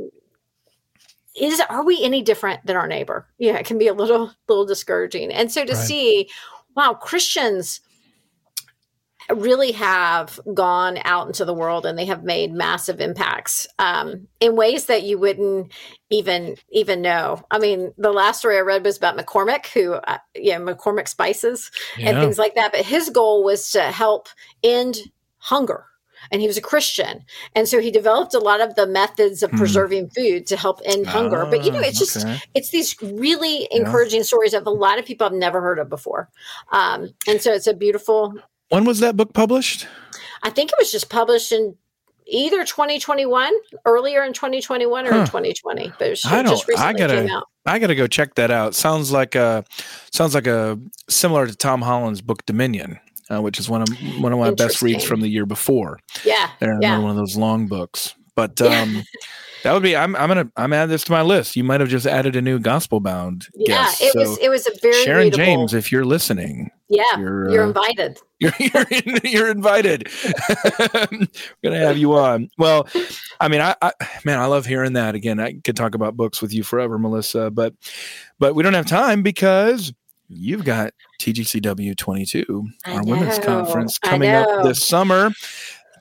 [1.36, 3.28] is are we any different than our neighbor?
[3.38, 5.32] Yeah, it can be a little little discouraging.
[5.32, 5.86] And so to right.
[5.86, 6.30] see,
[6.76, 7.80] wow, Christians
[9.34, 14.56] really have gone out into the world and they have made massive impacts um, in
[14.56, 15.72] ways that you wouldn't
[16.10, 17.44] even even know.
[17.52, 21.72] I mean, the last story I read was about McCormick, who uh, know McCormick spices
[21.98, 22.10] yeah.
[22.10, 22.72] and things like that.
[22.72, 24.30] But his goal was to help
[24.64, 24.98] end
[25.38, 25.86] hunger
[26.32, 27.24] and he was a Christian.
[27.56, 29.58] And so he developed a lot of the methods of mm.
[29.58, 31.46] preserving food to help end hunger.
[31.50, 32.42] But you know, it's just ah, okay.
[32.54, 34.26] it's these really encouraging yeah.
[34.26, 36.30] stories of a lot of people I've never heard of before.
[36.72, 38.34] Um, and so it's a beautiful
[38.70, 39.88] when was that book published?
[40.44, 41.76] I think it was just published in
[42.28, 43.54] either 2021,
[43.86, 45.20] earlier in 2021 or huh.
[45.20, 45.94] in 2020.
[45.98, 47.48] But it I just recently I gotta, came out.
[47.66, 48.76] I gotta go check that out.
[48.76, 49.64] Sounds like a
[50.12, 53.00] sounds like a similar to Tom Holland's book Dominion.
[53.30, 53.90] Uh, which is one of
[54.22, 56.00] one of my best reads from the year before.
[56.24, 56.98] Yeah, they're yeah.
[56.98, 58.16] one of those long books.
[58.38, 59.04] But um,
[59.64, 59.96] that would be.
[59.98, 60.16] I'm.
[60.16, 60.50] I'm gonna.
[60.56, 61.56] I'm add this to my list.
[61.56, 63.48] You might have just added a new gospel bound.
[63.56, 64.02] Yeah, guest.
[64.04, 64.38] it so was.
[64.38, 65.38] It was a very Sharon readable.
[65.44, 65.74] James.
[65.74, 68.20] If you're listening, yeah, you're, you're uh, invited.
[68.40, 70.12] You're you're, in, you're invited.
[70.48, 71.08] We're
[71.64, 72.52] gonna have you on.
[72.60, 72.88] Well,
[73.40, 73.94] I mean, I, I
[74.26, 75.16] man, I love hearing that.
[75.16, 77.50] Again, I could talk about books with you forever, Melissa.
[77.50, 77.74] But
[78.38, 79.92] but we don't have time because
[80.30, 85.32] you've got TGCW 22, our women's conference coming up this summer.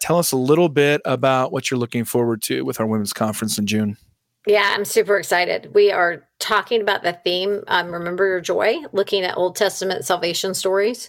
[0.00, 3.58] Tell us a little bit about what you're looking forward to with our women's conference
[3.58, 3.96] in June.
[4.46, 5.74] Yeah, I'm super excited.
[5.74, 10.54] We are talking about the theme, um, Remember Your Joy, looking at Old Testament salvation
[10.54, 11.08] stories.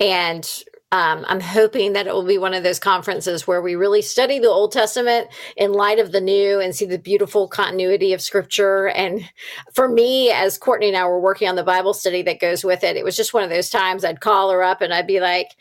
[0.00, 0.48] And
[0.90, 4.38] um, I'm hoping that it will be one of those conferences where we really study
[4.38, 8.88] the Old Testament in light of the New and see the beautiful continuity of Scripture.
[8.88, 9.28] And
[9.74, 12.84] for me, as Courtney and I were working on the Bible study that goes with
[12.84, 15.20] it, it was just one of those times I'd call her up and I'd be
[15.20, 15.56] like,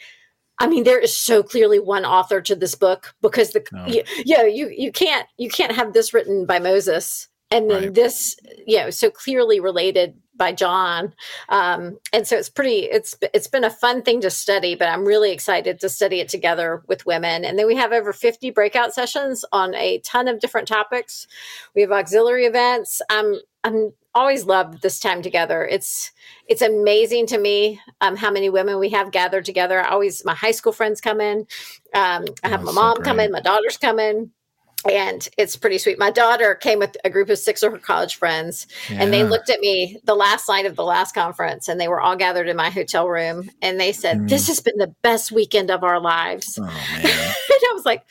[0.60, 3.86] I mean, there is so clearly one author to this book because the no.
[3.86, 7.84] you, you, know, you you can't you can't have this written by Moses and then
[7.84, 7.94] right.
[7.94, 8.36] this
[8.66, 11.14] you know so clearly related by John.
[11.50, 15.06] Um, and so it's pretty it's it's been a fun thing to study, but I'm
[15.06, 17.44] really excited to study it together with women.
[17.44, 21.28] And then we have over 50 breakout sessions on a ton of different topics.
[21.76, 23.02] We have auxiliary events.
[23.10, 25.66] I'm I'm always loved this time together.
[25.66, 26.12] It's
[26.48, 29.82] it's amazing to me um, how many women we have gathered together.
[29.82, 31.48] I always my high school friends come in.
[31.94, 34.32] Um, I have oh, my mom so come in, my daughters come in
[34.90, 35.98] and it's pretty sweet.
[35.98, 38.98] My daughter came with a group of six of her college friends, yeah.
[39.02, 42.00] and they looked at me the last night of the last conference, and they were
[42.00, 44.30] all gathered in my hotel room, and they said, mm.
[44.30, 47.34] "This has been the best weekend of our lives." Oh,
[47.72, 48.04] I was like,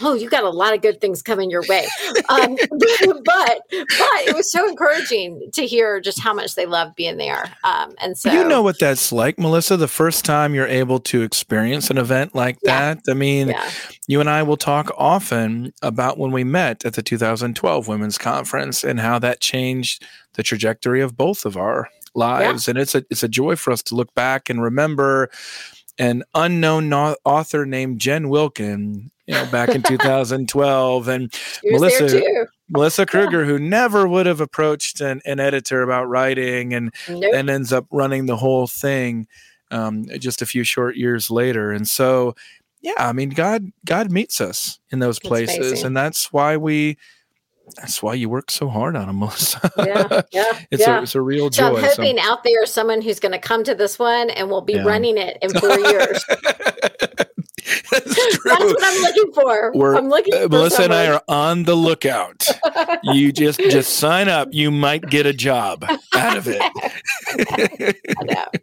[0.00, 1.86] "Oh, you got a lot of good things coming your way."
[2.28, 7.16] Um, but but it was so encouraging to hear just how much they loved being
[7.16, 7.44] there.
[7.64, 9.76] Um, and so you know what that's like, Melissa.
[9.76, 12.94] The first time you're able to experience an event like yeah.
[12.94, 13.10] that.
[13.10, 13.70] I mean, yeah.
[14.06, 18.84] you and I will talk often about when we met at the 2012 Women's Conference
[18.84, 22.66] and how that changed the trajectory of both of our lives.
[22.66, 22.72] Yeah.
[22.72, 25.30] And it's a it's a joy for us to look back and remember
[25.98, 31.32] an unknown no- author named Jen Wilkin, you know, back in 2012, and
[31.64, 33.46] Melissa Melissa Kruger, yeah.
[33.46, 37.24] who never would have approached an, an editor about writing, and nope.
[37.34, 39.26] and ends up running the whole thing
[39.70, 41.72] um, just a few short years later.
[41.72, 42.34] And so,
[42.80, 46.96] yeah, I mean, God God meets us in those places, and that's why we
[47.76, 49.70] that's why you work so hard on them, Melissa.
[49.78, 50.98] Yeah, yeah, it's yeah.
[50.98, 51.58] a it's a real joy.
[51.58, 52.30] So I'm hoping so.
[52.30, 54.84] out there someone who's going to come to this one and will be yeah.
[54.84, 56.24] running it in four years.
[57.90, 59.72] That's, That's, what I'm looking for.
[59.74, 60.34] We're, I'm looking.
[60.34, 60.98] Uh, Melissa someone.
[60.98, 62.46] and I are on the lookout.
[63.02, 64.48] you just just sign up.
[64.52, 67.96] You might get a job out of it.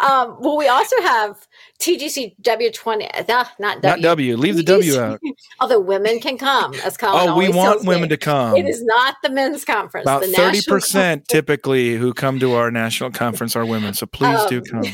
[0.00, 1.46] Um, well, we also have
[1.78, 3.28] TGC W20.
[3.30, 3.80] Uh, not W.
[3.82, 4.36] Not W.
[4.36, 5.20] Leave the W out.
[5.60, 8.08] Although women can come, as Collin Oh, we want women me.
[8.08, 8.56] to come.
[8.56, 10.04] It is not the men's conference.
[10.04, 13.94] About thirty percent typically who come to our national conference are women.
[13.94, 14.84] So please um, do come.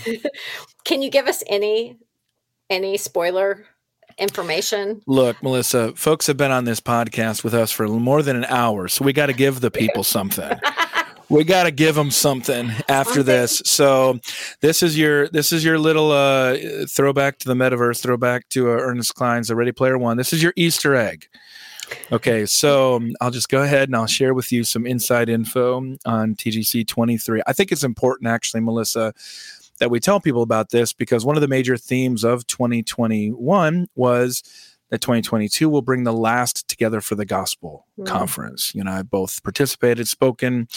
[0.84, 1.96] Can you give us any
[2.70, 3.64] any spoiler
[4.18, 5.02] information?
[5.06, 8.88] Look, Melissa, folks have been on this podcast with us for more than an hour,
[8.88, 10.58] so we got to give the people something.
[11.28, 13.62] we got to give them something after this.
[13.64, 14.18] So
[14.60, 16.56] this is your this is your little uh,
[16.88, 20.16] throwback to the metaverse, throwback to uh, Ernest Cline's The Ready Player One.
[20.16, 21.28] This is your Easter egg.
[22.12, 25.78] Okay, so um, I'll just go ahead and I'll share with you some inside info
[26.04, 27.42] on TGC 23.
[27.46, 29.14] I think it's important, actually, Melissa,
[29.78, 34.42] that we tell people about this because one of the major themes of 2021 was
[34.90, 38.06] that 2022 will bring the last together for the gospel mm.
[38.06, 38.74] conference.
[38.74, 40.68] You know, I both participated, spoken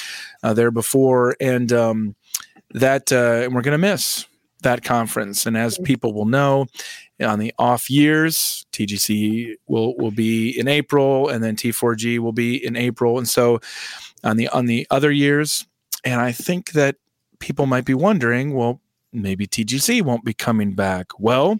[0.44, 2.16] uh, there before, and um,
[2.72, 4.26] that uh, and we're going to miss
[4.64, 5.46] that conference.
[5.46, 5.86] And as mm.
[5.86, 6.68] people will know,
[7.22, 12.64] on the off years, TGC will will be in April, and then T4G will be
[12.64, 13.60] in April, and so
[14.24, 15.66] on the on the other years.
[16.04, 16.96] And I think that
[17.40, 18.82] people might be wondering, well,
[19.14, 21.08] maybe TGC won't be coming back.
[21.20, 21.60] Well,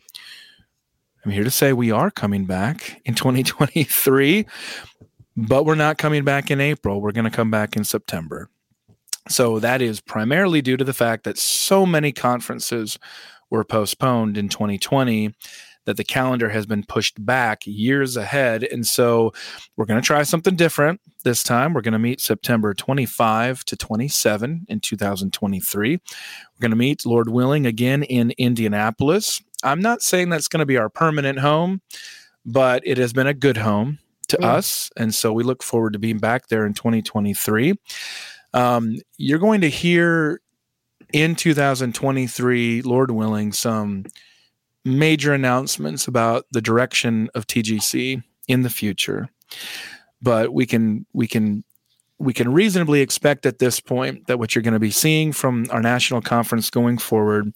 [1.24, 4.46] I'm here to say we are coming back in 2023,
[5.38, 7.02] but we're not coming back in April.
[7.02, 8.50] We're going to come back in September.
[9.30, 12.98] So that is primarily due to the fact that so many conferences
[13.50, 15.34] were postponed in 2020
[15.86, 18.64] that the calendar has been pushed back years ahead.
[18.64, 19.34] And so
[19.76, 21.74] we're going to try something different this time.
[21.74, 25.92] We're going to meet September 25 to 27 in 2023.
[25.92, 26.00] We're
[26.60, 29.42] going to meet, Lord willing, again in Indianapolis.
[29.64, 31.82] I'm not saying that's going to be our permanent home,
[32.46, 34.46] but it has been a good home to mm.
[34.46, 34.90] us.
[34.98, 37.76] And so we look forward to being back there in 2023.
[38.54, 40.42] Um, you're going to hear
[41.14, 44.06] in 2023, Lord willing, some
[44.84, 49.30] major announcements about the direction of TGC in the future.
[50.22, 51.64] But we can we can
[52.20, 55.66] we can reasonably expect at this point that what you're going to be seeing from
[55.72, 57.52] our national conference going forward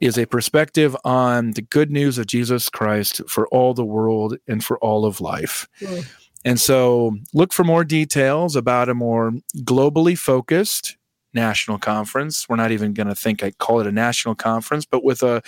[0.00, 4.64] is a perspective on the good news of Jesus Christ for all the world and
[4.64, 5.68] for all of life.
[5.80, 6.06] Mm.
[6.44, 10.96] And so look for more details about a more globally focused
[11.34, 12.48] national conference.
[12.48, 15.42] We're not even going to think I call it a national conference, but with a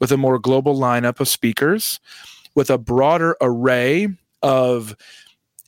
[0.00, 2.00] with a more global lineup of speakers,
[2.54, 4.08] with a broader array
[4.42, 4.96] of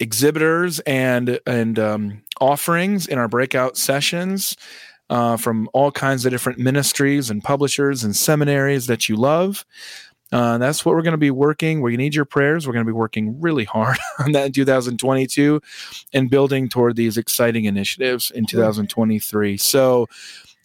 [0.00, 4.56] exhibitors and and um, offerings in our breakout sessions
[5.10, 9.64] uh, from all kinds of different ministries and publishers and seminaries that you love.
[10.30, 11.80] Uh, that's what we're going to be working.
[11.80, 12.66] We need your prayers.
[12.66, 15.60] We're going to be working really hard on that in 2022
[16.12, 19.56] and building toward these exciting initiatives in 2023.
[19.56, 20.06] So,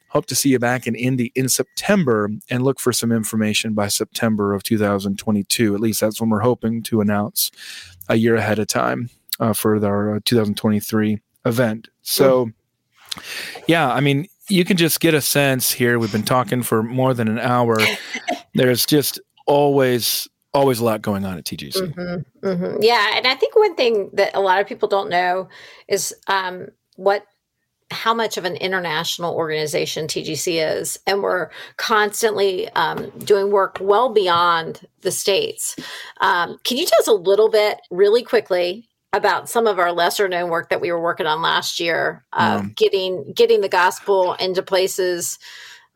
[0.10, 3.88] hope to see you back in Indy in September and look for some information by
[3.88, 5.74] September of 2022.
[5.74, 7.50] At least that's when we're hoping to announce
[8.10, 9.10] a year ahead of time
[9.40, 11.90] uh, for our uh, 2023 event.
[12.04, 12.52] So,
[13.68, 15.98] yeah, I mean, you can just get a sense here.
[15.98, 17.80] We've been talking for more than an hour.
[18.54, 21.94] There's just always always a lot going on at TGC.
[21.94, 22.78] Mm-hmm, mm-hmm.
[22.82, 25.50] Yeah, and I think one thing that a lot of people don't know
[25.88, 27.26] is um, what
[27.92, 34.12] how much of an international organization TGC is, and we're constantly um, doing work well
[34.14, 35.76] beyond the states.
[36.20, 40.28] Um, can you tell us a little bit, really quickly, about some of our lesser
[40.28, 44.34] known work that we were working on last year, of um, getting getting the gospel
[44.34, 45.38] into places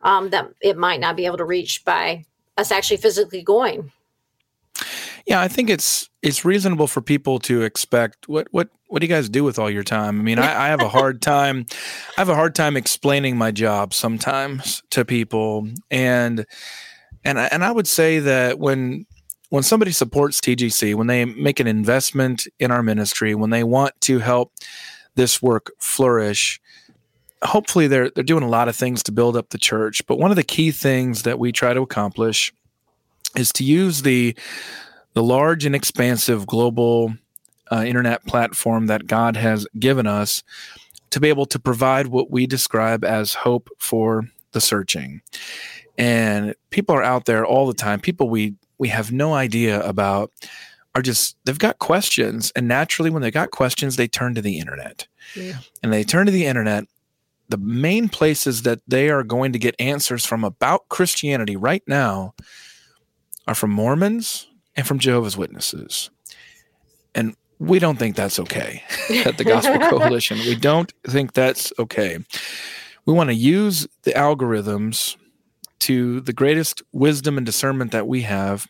[0.02, 2.24] um, that it might not be able to reach by
[2.58, 3.90] us actually physically going.
[5.26, 9.12] Yeah, I think it's it's reasonable for people to expect what what what do you
[9.12, 10.18] guys do with all your time?
[10.18, 11.66] I mean, I, I have a hard time
[12.16, 16.46] I have a hard time explaining my job sometimes to people, and
[17.24, 19.06] and I, and I would say that when
[19.50, 23.98] when somebody supports TGC, when they make an investment in our ministry, when they want
[24.02, 24.52] to help
[25.14, 26.60] this work flourish,
[27.42, 30.06] hopefully they're they're doing a lot of things to build up the church.
[30.06, 32.52] But one of the key things that we try to accomplish
[33.36, 34.36] is to use the
[35.14, 37.14] the large and expansive global
[37.70, 40.42] uh, internet platform that God has given us
[41.10, 45.22] to be able to provide what we describe as hope for the searching.
[45.96, 48.00] And people are out there all the time.
[48.00, 50.30] People we we have no idea about
[50.94, 54.58] are just they've got questions and naturally when they got questions they turn to the
[54.58, 55.06] internet.
[55.34, 55.58] Yeah.
[55.82, 56.84] And they turn to the internet
[57.48, 62.34] the main places that they are going to get answers from about Christianity right now
[63.46, 66.10] are from Mormons and from Jehovah's Witnesses.
[67.14, 68.82] And we don't think that's okay
[69.24, 70.38] at the Gospel Coalition.
[70.38, 72.18] We don't think that's okay.
[73.06, 75.16] We want to use the algorithms
[75.80, 78.66] to the greatest wisdom and discernment that we have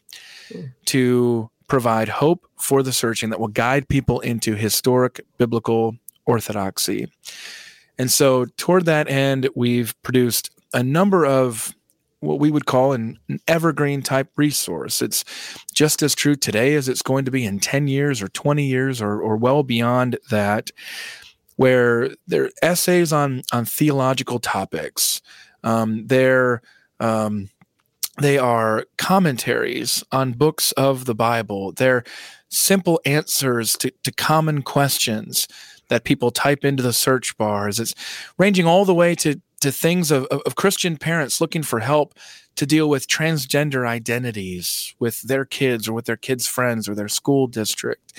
[0.86, 7.08] to provide hope for the searching that will guide people into historic biblical orthodoxy.
[7.98, 11.74] And so, toward that end, we've produced a number of
[12.20, 15.00] what we would call an, an, evergreen type resource.
[15.02, 15.24] It's
[15.72, 19.00] just as true today as it's going to be in 10 years or 20 years
[19.00, 20.70] or, or well beyond that,
[21.56, 25.20] where they're essays on, on theological topics.
[25.62, 26.62] Um, they're
[27.00, 27.50] um,
[28.20, 31.70] they are commentaries on books of the Bible.
[31.70, 32.02] They're
[32.48, 35.46] simple answers to, to common questions
[35.88, 37.80] that people type into the search bars.
[37.80, 37.94] It's
[38.38, 42.14] ranging all the way to to things of, of, Christian parents looking for help
[42.54, 47.08] to deal with transgender identities with their kids or with their kids' friends or their
[47.08, 48.12] school district.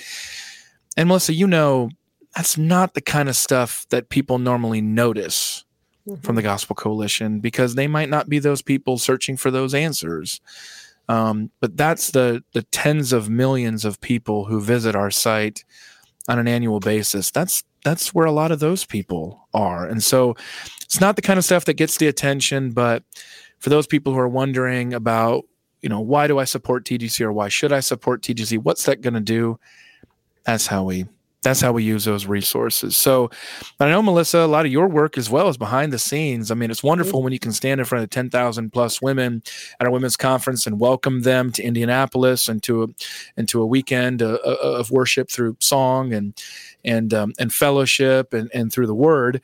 [0.98, 1.88] And Melissa, you know,
[2.36, 5.64] that's not the kind of stuff that people normally notice
[6.06, 6.20] mm-hmm.
[6.20, 10.40] from the Gospel Coalition because they might not be those people searching for those answers.
[11.08, 15.64] Um, but that's the the tens of millions of people who visit our site
[16.28, 17.30] on an annual basis.
[17.30, 19.86] That's that's where a lot of those people are.
[19.86, 20.36] And so
[20.82, 23.04] it's not the kind of stuff that gets the attention, but
[23.58, 25.44] for those people who are wondering about,
[25.80, 28.58] you know, why do I support TGC or why should I support TGC?
[28.58, 29.58] What's that going to do?
[30.44, 31.06] That's how we
[31.42, 32.96] that's how we use those resources.
[32.96, 33.30] So,
[33.78, 36.50] I know Melissa, a lot of your work as well is behind the scenes.
[36.50, 39.42] I mean, it's wonderful when you can stand in front of 10,000 plus women
[39.78, 42.86] at our women's conference and welcome them to Indianapolis and to a,
[43.36, 46.40] and to a weekend uh, uh, of worship through song and,
[46.84, 49.40] and, um, and fellowship and, and through the word.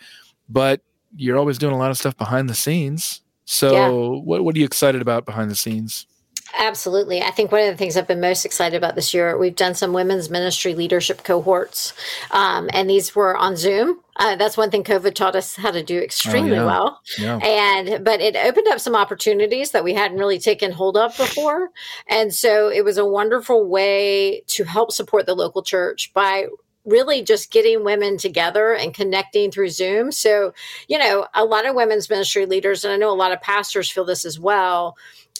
[0.49, 0.83] But
[1.17, 3.23] you're always doing a lot of stuff behind the scenes.
[3.47, 3.89] So yeah.
[4.21, 6.07] what, what are you excited about behind the scenes?
[6.55, 7.23] Absolutely.
[7.23, 9.75] I think one of the things I've been most excited about this year, we've done
[9.75, 11.93] some women's ministry leadership cohorts,
[12.31, 14.01] um, and these were on Zoom.
[14.17, 16.65] Uh, that's one thing COVID taught us how to do extremely oh, yeah.
[16.65, 17.01] well.
[17.19, 17.39] Yeah.
[17.39, 21.71] And but it opened up some opportunities that we hadn't really taken hold of before,
[22.09, 26.47] and so it was a wonderful way to help support the local church by
[26.85, 30.13] really just getting women together and connecting through Zoom.
[30.13, 30.55] So,
[30.87, 33.91] you know, a lot of women's ministry leaders, and I know a lot of pastors
[33.91, 34.97] feel this as well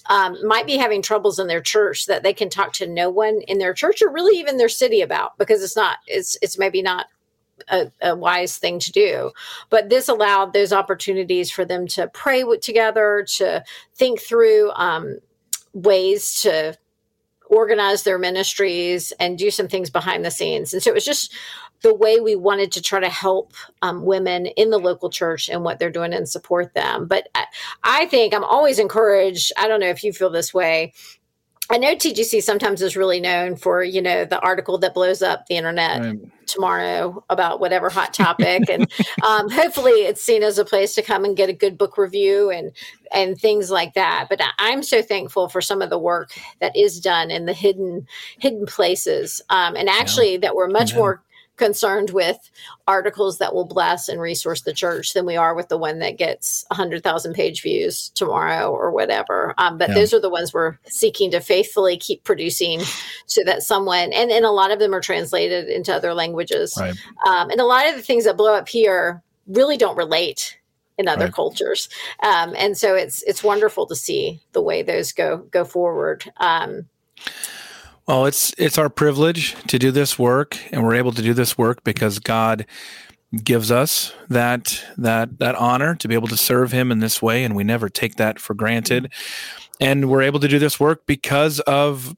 [0.09, 3.41] um, might be having troubles in their church that they can talk to no one
[3.43, 6.83] in their church or really even their city about because it's not it's it's maybe
[6.83, 7.07] not
[7.69, 9.31] a, a, wise thing to do.
[9.71, 15.19] But this allowed those opportunities for them to pray together, to think through um,
[15.73, 16.77] ways to
[17.49, 20.73] organize their ministries and do some things behind the scenes.
[20.73, 21.35] And so it was just
[21.83, 25.63] the way we wanted to try to help um, women in the local church and
[25.63, 27.07] what they're doing and support them.
[27.07, 27.45] But I,
[27.83, 29.53] I think I'm always encouraged.
[29.57, 30.93] I don't know if you feel this way.
[31.69, 35.47] I know TGC sometimes is really known for, you know, the article that blows up
[35.47, 36.19] the internet right.
[36.47, 38.69] tomorrow about whatever hot topic.
[38.69, 38.91] and
[39.27, 42.51] um, hopefully it's seen as a place to come and get a good book review
[42.51, 42.73] and
[43.13, 44.27] and things like that.
[44.29, 48.07] But I'm so thankful for some of the work that is done in the hidden
[48.39, 49.41] hidden places.
[49.51, 50.39] Um, and actually yeah.
[50.39, 50.99] that we're much yeah.
[50.99, 51.23] more
[51.57, 52.51] concerned with
[52.87, 56.19] articles that will bless and resource the church than we are with the one that
[56.19, 59.55] gets 100,000 page views tomorrow or whatever.
[59.59, 59.95] Um, but yeah.
[59.95, 62.81] those are the ones we're seeking to faithfully keep producing
[63.27, 66.75] so that someone, and, and a lot of them are translated into other languages.
[66.79, 66.95] Right.
[67.27, 70.59] Um, and a lot of the things that blow up here really don't relate
[70.99, 71.35] in other right.
[71.35, 71.89] cultures.
[72.23, 76.31] Um, and so it's, it's wonderful to see the way those go, go forward.
[78.07, 81.59] Well, it's it's our privilege to do this work, and we're able to do this
[81.59, 82.65] work because God
[83.43, 87.43] gives us that that that honor to be able to serve Him in this way,
[87.43, 89.13] and we never take that for granted.
[89.81, 92.17] And we're able to do this work because of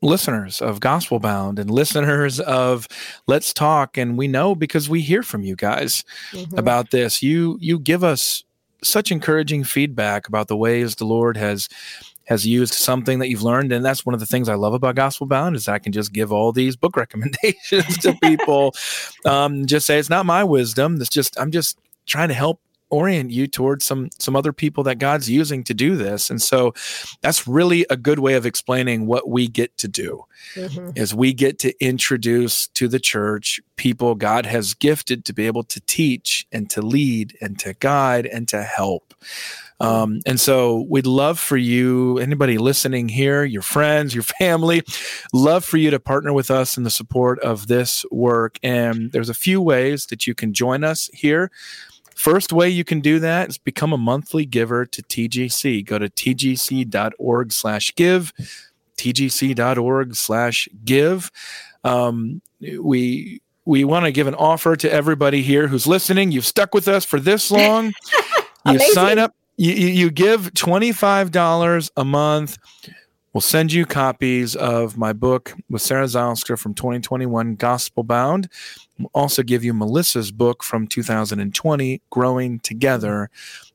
[0.00, 2.86] listeners of Gospel Bound and listeners of
[3.26, 6.56] Let's Talk and we know because we hear from you guys mm-hmm.
[6.56, 7.22] about this.
[7.22, 8.44] You you give us
[8.82, 11.68] such encouraging feedback about the ways the Lord has
[12.28, 14.94] has used something that you've learned and that's one of the things i love about
[14.94, 18.72] gospel bound is i can just give all these book recommendations to people
[19.24, 22.60] um, just say it's not my wisdom it's just i'm just trying to help
[22.90, 26.30] orient you towards some some other people that God's using to do this.
[26.30, 26.74] And so
[27.20, 30.24] that's really a good way of explaining what we get to do.
[30.54, 30.90] Mm-hmm.
[30.94, 35.64] Is we get to introduce to the church people God has gifted to be able
[35.64, 39.14] to teach and to lead and to guide and to help.
[39.80, 44.82] Um, and so we'd love for you, anybody listening here, your friends, your family,
[45.32, 48.58] love for you to partner with us in the support of this work.
[48.62, 51.50] And there's a few ways that you can join us here.
[52.14, 55.86] First way you can do that is become a monthly giver to TGC.
[55.86, 58.32] Go to tgc.org slash give,
[58.96, 61.30] tgc.org slash give.
[61.84, 66.32] Um, we we want to give an offer to everybody here who's listening.
[66.32, 67.92] You've stuck with us for this long.
[68.66, 72.58] you sign up, you, you give $25 a month.
[73.32, 78.48] We'll send you copies of my book with Sarah Zylstra from 2021, Gospel Bound.
[78.98, 83.30] We'll also give you Melissa's book from 2020, Growing Together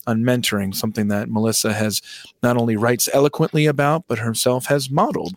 [0.08, 2.02] on Mentoring, something that Melissa has
[2.42, 5.36] not only writes eloquently about, but herself has modeled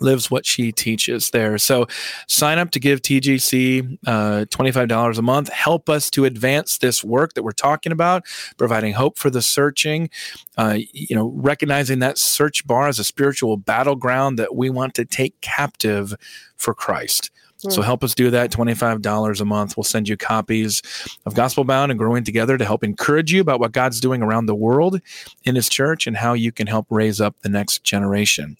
[0.00, 1.58] lives what she teaches there.
[1.58, 1.86] So
[2.28, 5.48] sign up to give TGC uh, $25 a month.
[5.50, 8.24] Help us to advance this work that we're talking about,
[8.56, 10.10] providing hope for the searching,
[10.56, 15.04] uh, you know, recognizing that search bar as a spiritual battleground that we want to
[15.04, 16.14] take captive
[16.56, 17.30] for Christ.
[17.58, 17.86] So hmm.
[17.86, 18.50] help us do that.
[18.50, 19.76] $25 a month.
[19.76, 20.82] We'll send you copies
[21.24, 24.46] of Gospel Bound and Growing Together to help encourage you about what God's doing around
[24.46, 25.00] the world
[25.44, 28.56] in his church and how you can help raise up the next generation.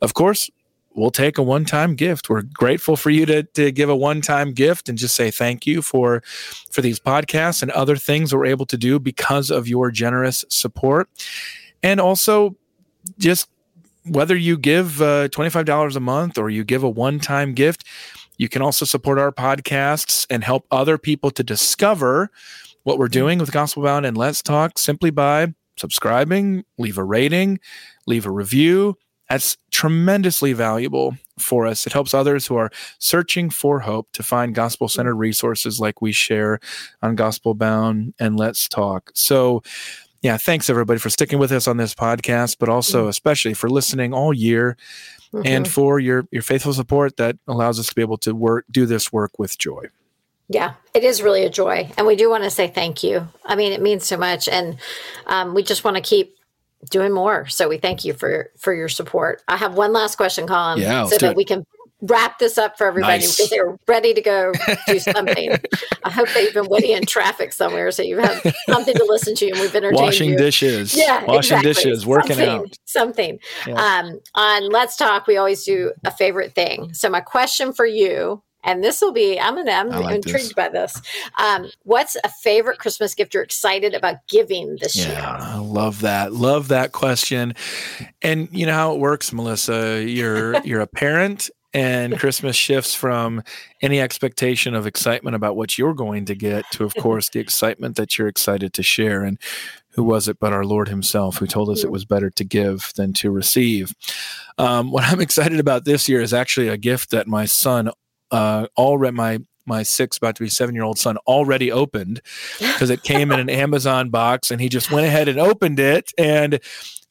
[0.00, 0.50] Of course,
[0.96, 2.28] we'll take a one-time gift.
[2.28, 5.82] We're grateful for you to, to give a one-time gift and just say thank you
[5.82, 6.22] for
[6.70, 11.08] for these podcasts and other things we're able to do because of your generous support.
[11.82, 12.56] And also
[13.18, 13.48] just
[14.04, 17.84] whether you give uh, $25 a month or you give a one-time gift,
[18.38, 22.30] you can also support our podcasts and help other people to discover
[22.82, 27.58] what we're doing with Gospel Bound and Let's Talk simply by subscribing, leave a rating,
[28.06, 28.96] leave a review.
[29.28, 31.86] That's tremendously valuable for us.
[31.86, 36.12] It helps others who are searching for hope to find gospel centered resources like we
[36.12, 36.60] share
[37.02, 39.10] on Gospel Bound and Let's Talk.
[39.14, 39.62] So,
[40.22, 43.08] yeah, thanks everybody for sticking with us on this podcast, but also mm-hmm.
[43.10, 44.76] especially for listening all year
[45.32, 45.46] mm-hmm.
[45.46, 48.86] and for your your faithful support that allows us to be able to work do
[48.86, 49.86] this work with joy.
[50.48, 53.28] Yeah, it is really a joy, and we do want to say thank you.
[53.44, 54.78] I mean, it means so much, and
[55.26, 56.36] um, we just want to keep
[56.90, 57.46] doing more.
[57.48, 59.42] So we thank you for for your support.
[59.48, 61.66] I have one last question, Collin, yeah, so that we can
[62.02, 63.36] wrap this up for everybody nice.
[63.36, 64.52] because they're ready to go
[64.86, 65.52] do something.
[66.04, 69.34] I hope that you've been waiting in traffic somewhere so you have something to listen
[69.36, 70.36] to and we've entertained Washing you.
[70.36, 70.94] dishes.
[70.94, 71.24] Yeah.
[71.24, 71.72] Washing exactly.
[71.72, 72.78] dishes, working something, out.
[72.84, 73.38] Something.
[73.66, 73.74] Yeah.
[73.74, 76.92] Um, on Let's Talk, we always do a favorite thing.
[76.92, 80.52] So my question for you and this will be i'm gonna i'm like intrigued this.
[80.52, 81.00] by this
[81.38, 86.00] um, what's a favorite christmas gift you're excited about giving this yeah, year i love
[86.00, 87.54] that love that question
[88.20, 93.42] and you know how it works melissa you're you're a parent and Christmas shifts from
[93.82, 97.96] any expectation of excitement about what you're going to get to, of course, the excitement
[97.96, 99.22] that you're excited to share.
[99.22, 99.38] And
[99.90, 102.92] who was it but our Lord Himself who told us it was better to give
[102.96, 103.92] than to receive?
[104.56, 107.90] Um, what I'm excited about this year is actually a gift that my son,
[108.30, 112.22] uh, already my my six, about to be seven year old son already opened
[112.58, 116.12] because it came in an Amazon box and he just went ahead and opened it
[116.16, 116.58] and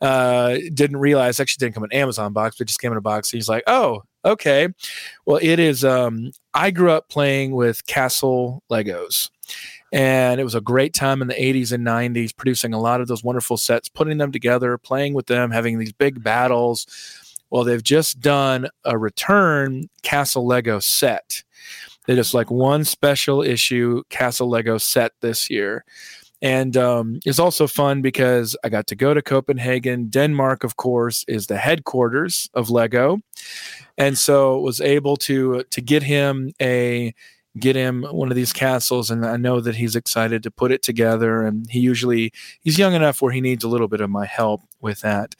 [0.01, 3.31] uh, didn't realize actually didn't come in Amazon box, but just came in a box.
[3.31, 4.69] He's like, oh, okay.
[5.25, 5.85] Well, it is.
[5.85, 9.29] Um, I grew up playing with Castle Legos.
[9.93, 13.07] And it was a great time in the 80s and 90s, producing a lot of
[13.07, 16.85] those wonderful sets, putting them together, playing with them, having these big battles.
[17.49, 21.43] Well, they've just done a return Castle Lego set.
[22.07, 25.85] They just like one special issue Castle Lego set this year.
[26.41, 30.09] And um, it's also fun because I got to go to Copenhagen.
[30.09, 33.19] Denmark, of course, is the headquarters of Lego,
[33.97, 37.13] and so was able to to get him a
[37.57, 40.81] get him one of these castles and i know that he's excited to put it
[40.81, 42.31] together and he usually
[42.61, 45.35] he's young enough where he needs a little bit of my help with that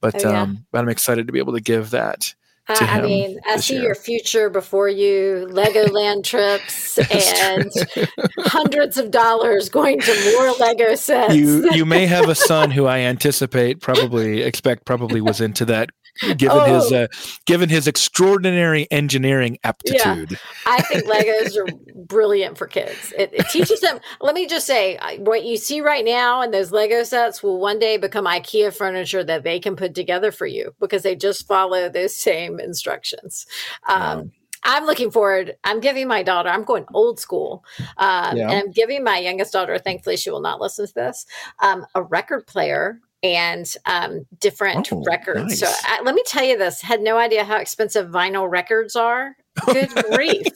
[0.00, 0.42] but oh, yeah.
[0.42, 2.34] um but i'm excited to be able to give that
[2.68, 3.84] Uh, I mean, I see year.
[3.84, 7.72] your future before you, Legoland trips and
[8.38, 11.34] hundreds of dollars going to more Lego sets.
[11.34, 15.90] You you may have a son who I anticipate probably expect probably was into that
[16.36, 16.74] given oh.
[16.74, 17.06] his uh,
[17.46, 20.32] given his extraordinary engineering aptitude.
[20.32, 20.38] Yeah.
[20.66, 23.12] I think Legos are brilliant for kids.
[23.16, 23.98] It, it, teaches them.
[24.20, 27.78] Let me just say, what you see right now in those Lego sets will one
[27.78, 31.88] day become IKEA furniture that they can put together for you because they just follow
[31.88, 33.46] those same instructions.
[33.88, 34.32] Um,
[34.64, 35.56] I'm looking forward.
[35.64, 37.64] I'm giving my daughter, I'm going old school.
[37.96, 38.50] Um, yeah.
[38.50, 41.26] And I'm giving my youngest daughter, thankfully, she will not listen to this,
[41.60, 45.48] um, a record player and um, different oh, records.
[45.48, 45.60] Nice.
[45.60, 49.36] So I, let me tell you this had no idea how expensive vinyl records are.
[49.66, 50.46] Good grief.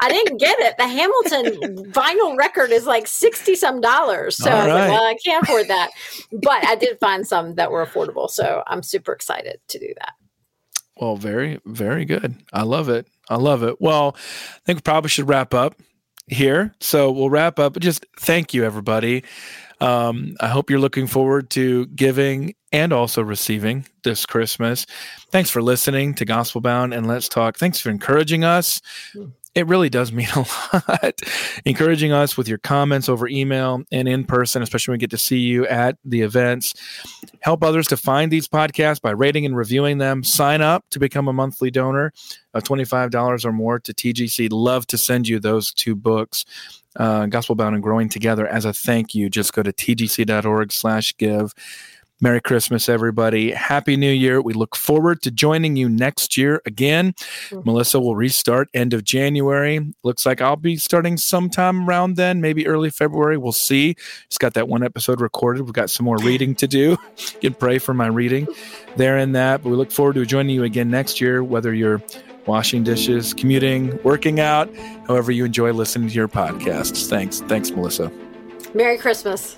[0.00, 0.76] I didn't get it.
[0.78, 4.36] The Hamilton vinyl record is like 60 some dollars.
[4.36, 5.90] So I was like, well, I can't afford that.
[6.32, 8.28] But I did find some that were affordable.
[8.28, 10.14] So I'm super excited to do that.
[10.96, 12.34] Well, very, very good.
[12.52, 13.06] I love it.
[13.28, 13.80] I love it.
[13.80, 15.80] Well, I think we probably should wrap up
[16.26, 16.74] here.
[16.80, 17.78] So we'll wrap up.
[17.78, 19.24] Just thank you, everybody.
[19.82, 24.86] Um, I hope you're looking forward to giving and also receiving this Christmas.
[25.30, 27.58] Thanks for listening to Gospel Bound and Let's Talk.
[27.58, 28.80] Thanks for encouraging us.
[29.56, 30.38] It really does mean a
[30.88, 31.20] lot.
[31.64, 35.18] Encouraging us with your comments over email and in person, especially when we get to
[35.18, 36.74] see you at the events.
[37.40, 40.22] Help others to find these podcasts by rating and reviewing them.
[40.22, 42.12] Sign up to become a monthly donor
[42.54, 44.48] of $25 or more to TGC.
[44.52, 46.44] Love to send you those two books.
[46.96, 49.30] Uh, Gospel Bound and Growing Together as a thank you.
[49.30, 51.54] Just go to tgc.org slash give
[52.22, 53.50] Merry Christmas, everybody.
[53.50, 54.40] Happy New Year.
[54.40, 57.14] We look forward to joining you next year again.
[57.14, 57.62] Mm-hmm.
[57.64, 59.92] Melissa will restart end of January.
[60.04, 63.36] Looks like I'll be starting sometime around then, maybe early February.
[63.38, 63.96] We'll see.
[64.28, 65.62] Just got that one episode recorded.
[65.62, 66.90] We've got some more reading to do.
[66.90, 66.98] you
[67.40, 68.46] can pray for my reading
[68.94, 69.64] there and that.
[69.64, 72.00] But we look forward to joining you again next year, whether you're
[72.46, 74.74] washing dishes, commuting, working out,
[75.06, 77.08] however you enjoy listening to your podcasts.
[77.08, 77.40] Thanks.
[77.40, 78.12] Thanks, Melissa.
[78.74, 79.56] Merry Christmas.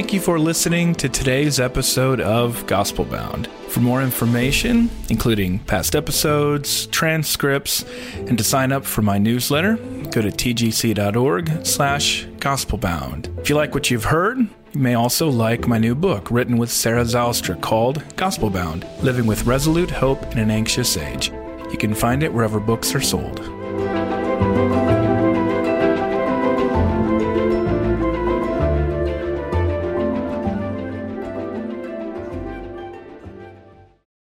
[0.00, 3.48] Thank you for listening to today's episode of Gospel Bound.
[3.68, 10.22] For more information, including past episodes, transcripts, and to sign up for my newsletter, go
[10.22, 13.38] to tgc.org slash gospelbound.
[13.40, 16.70] If you like what you've heard, you may also like my new book written with
[16.70, 21.30] Sarah Zylstra called Gospel Bound: Living with Resolute Hope in an Anxious Age.
[21.70, 23.38] You can find it wherever books are sold.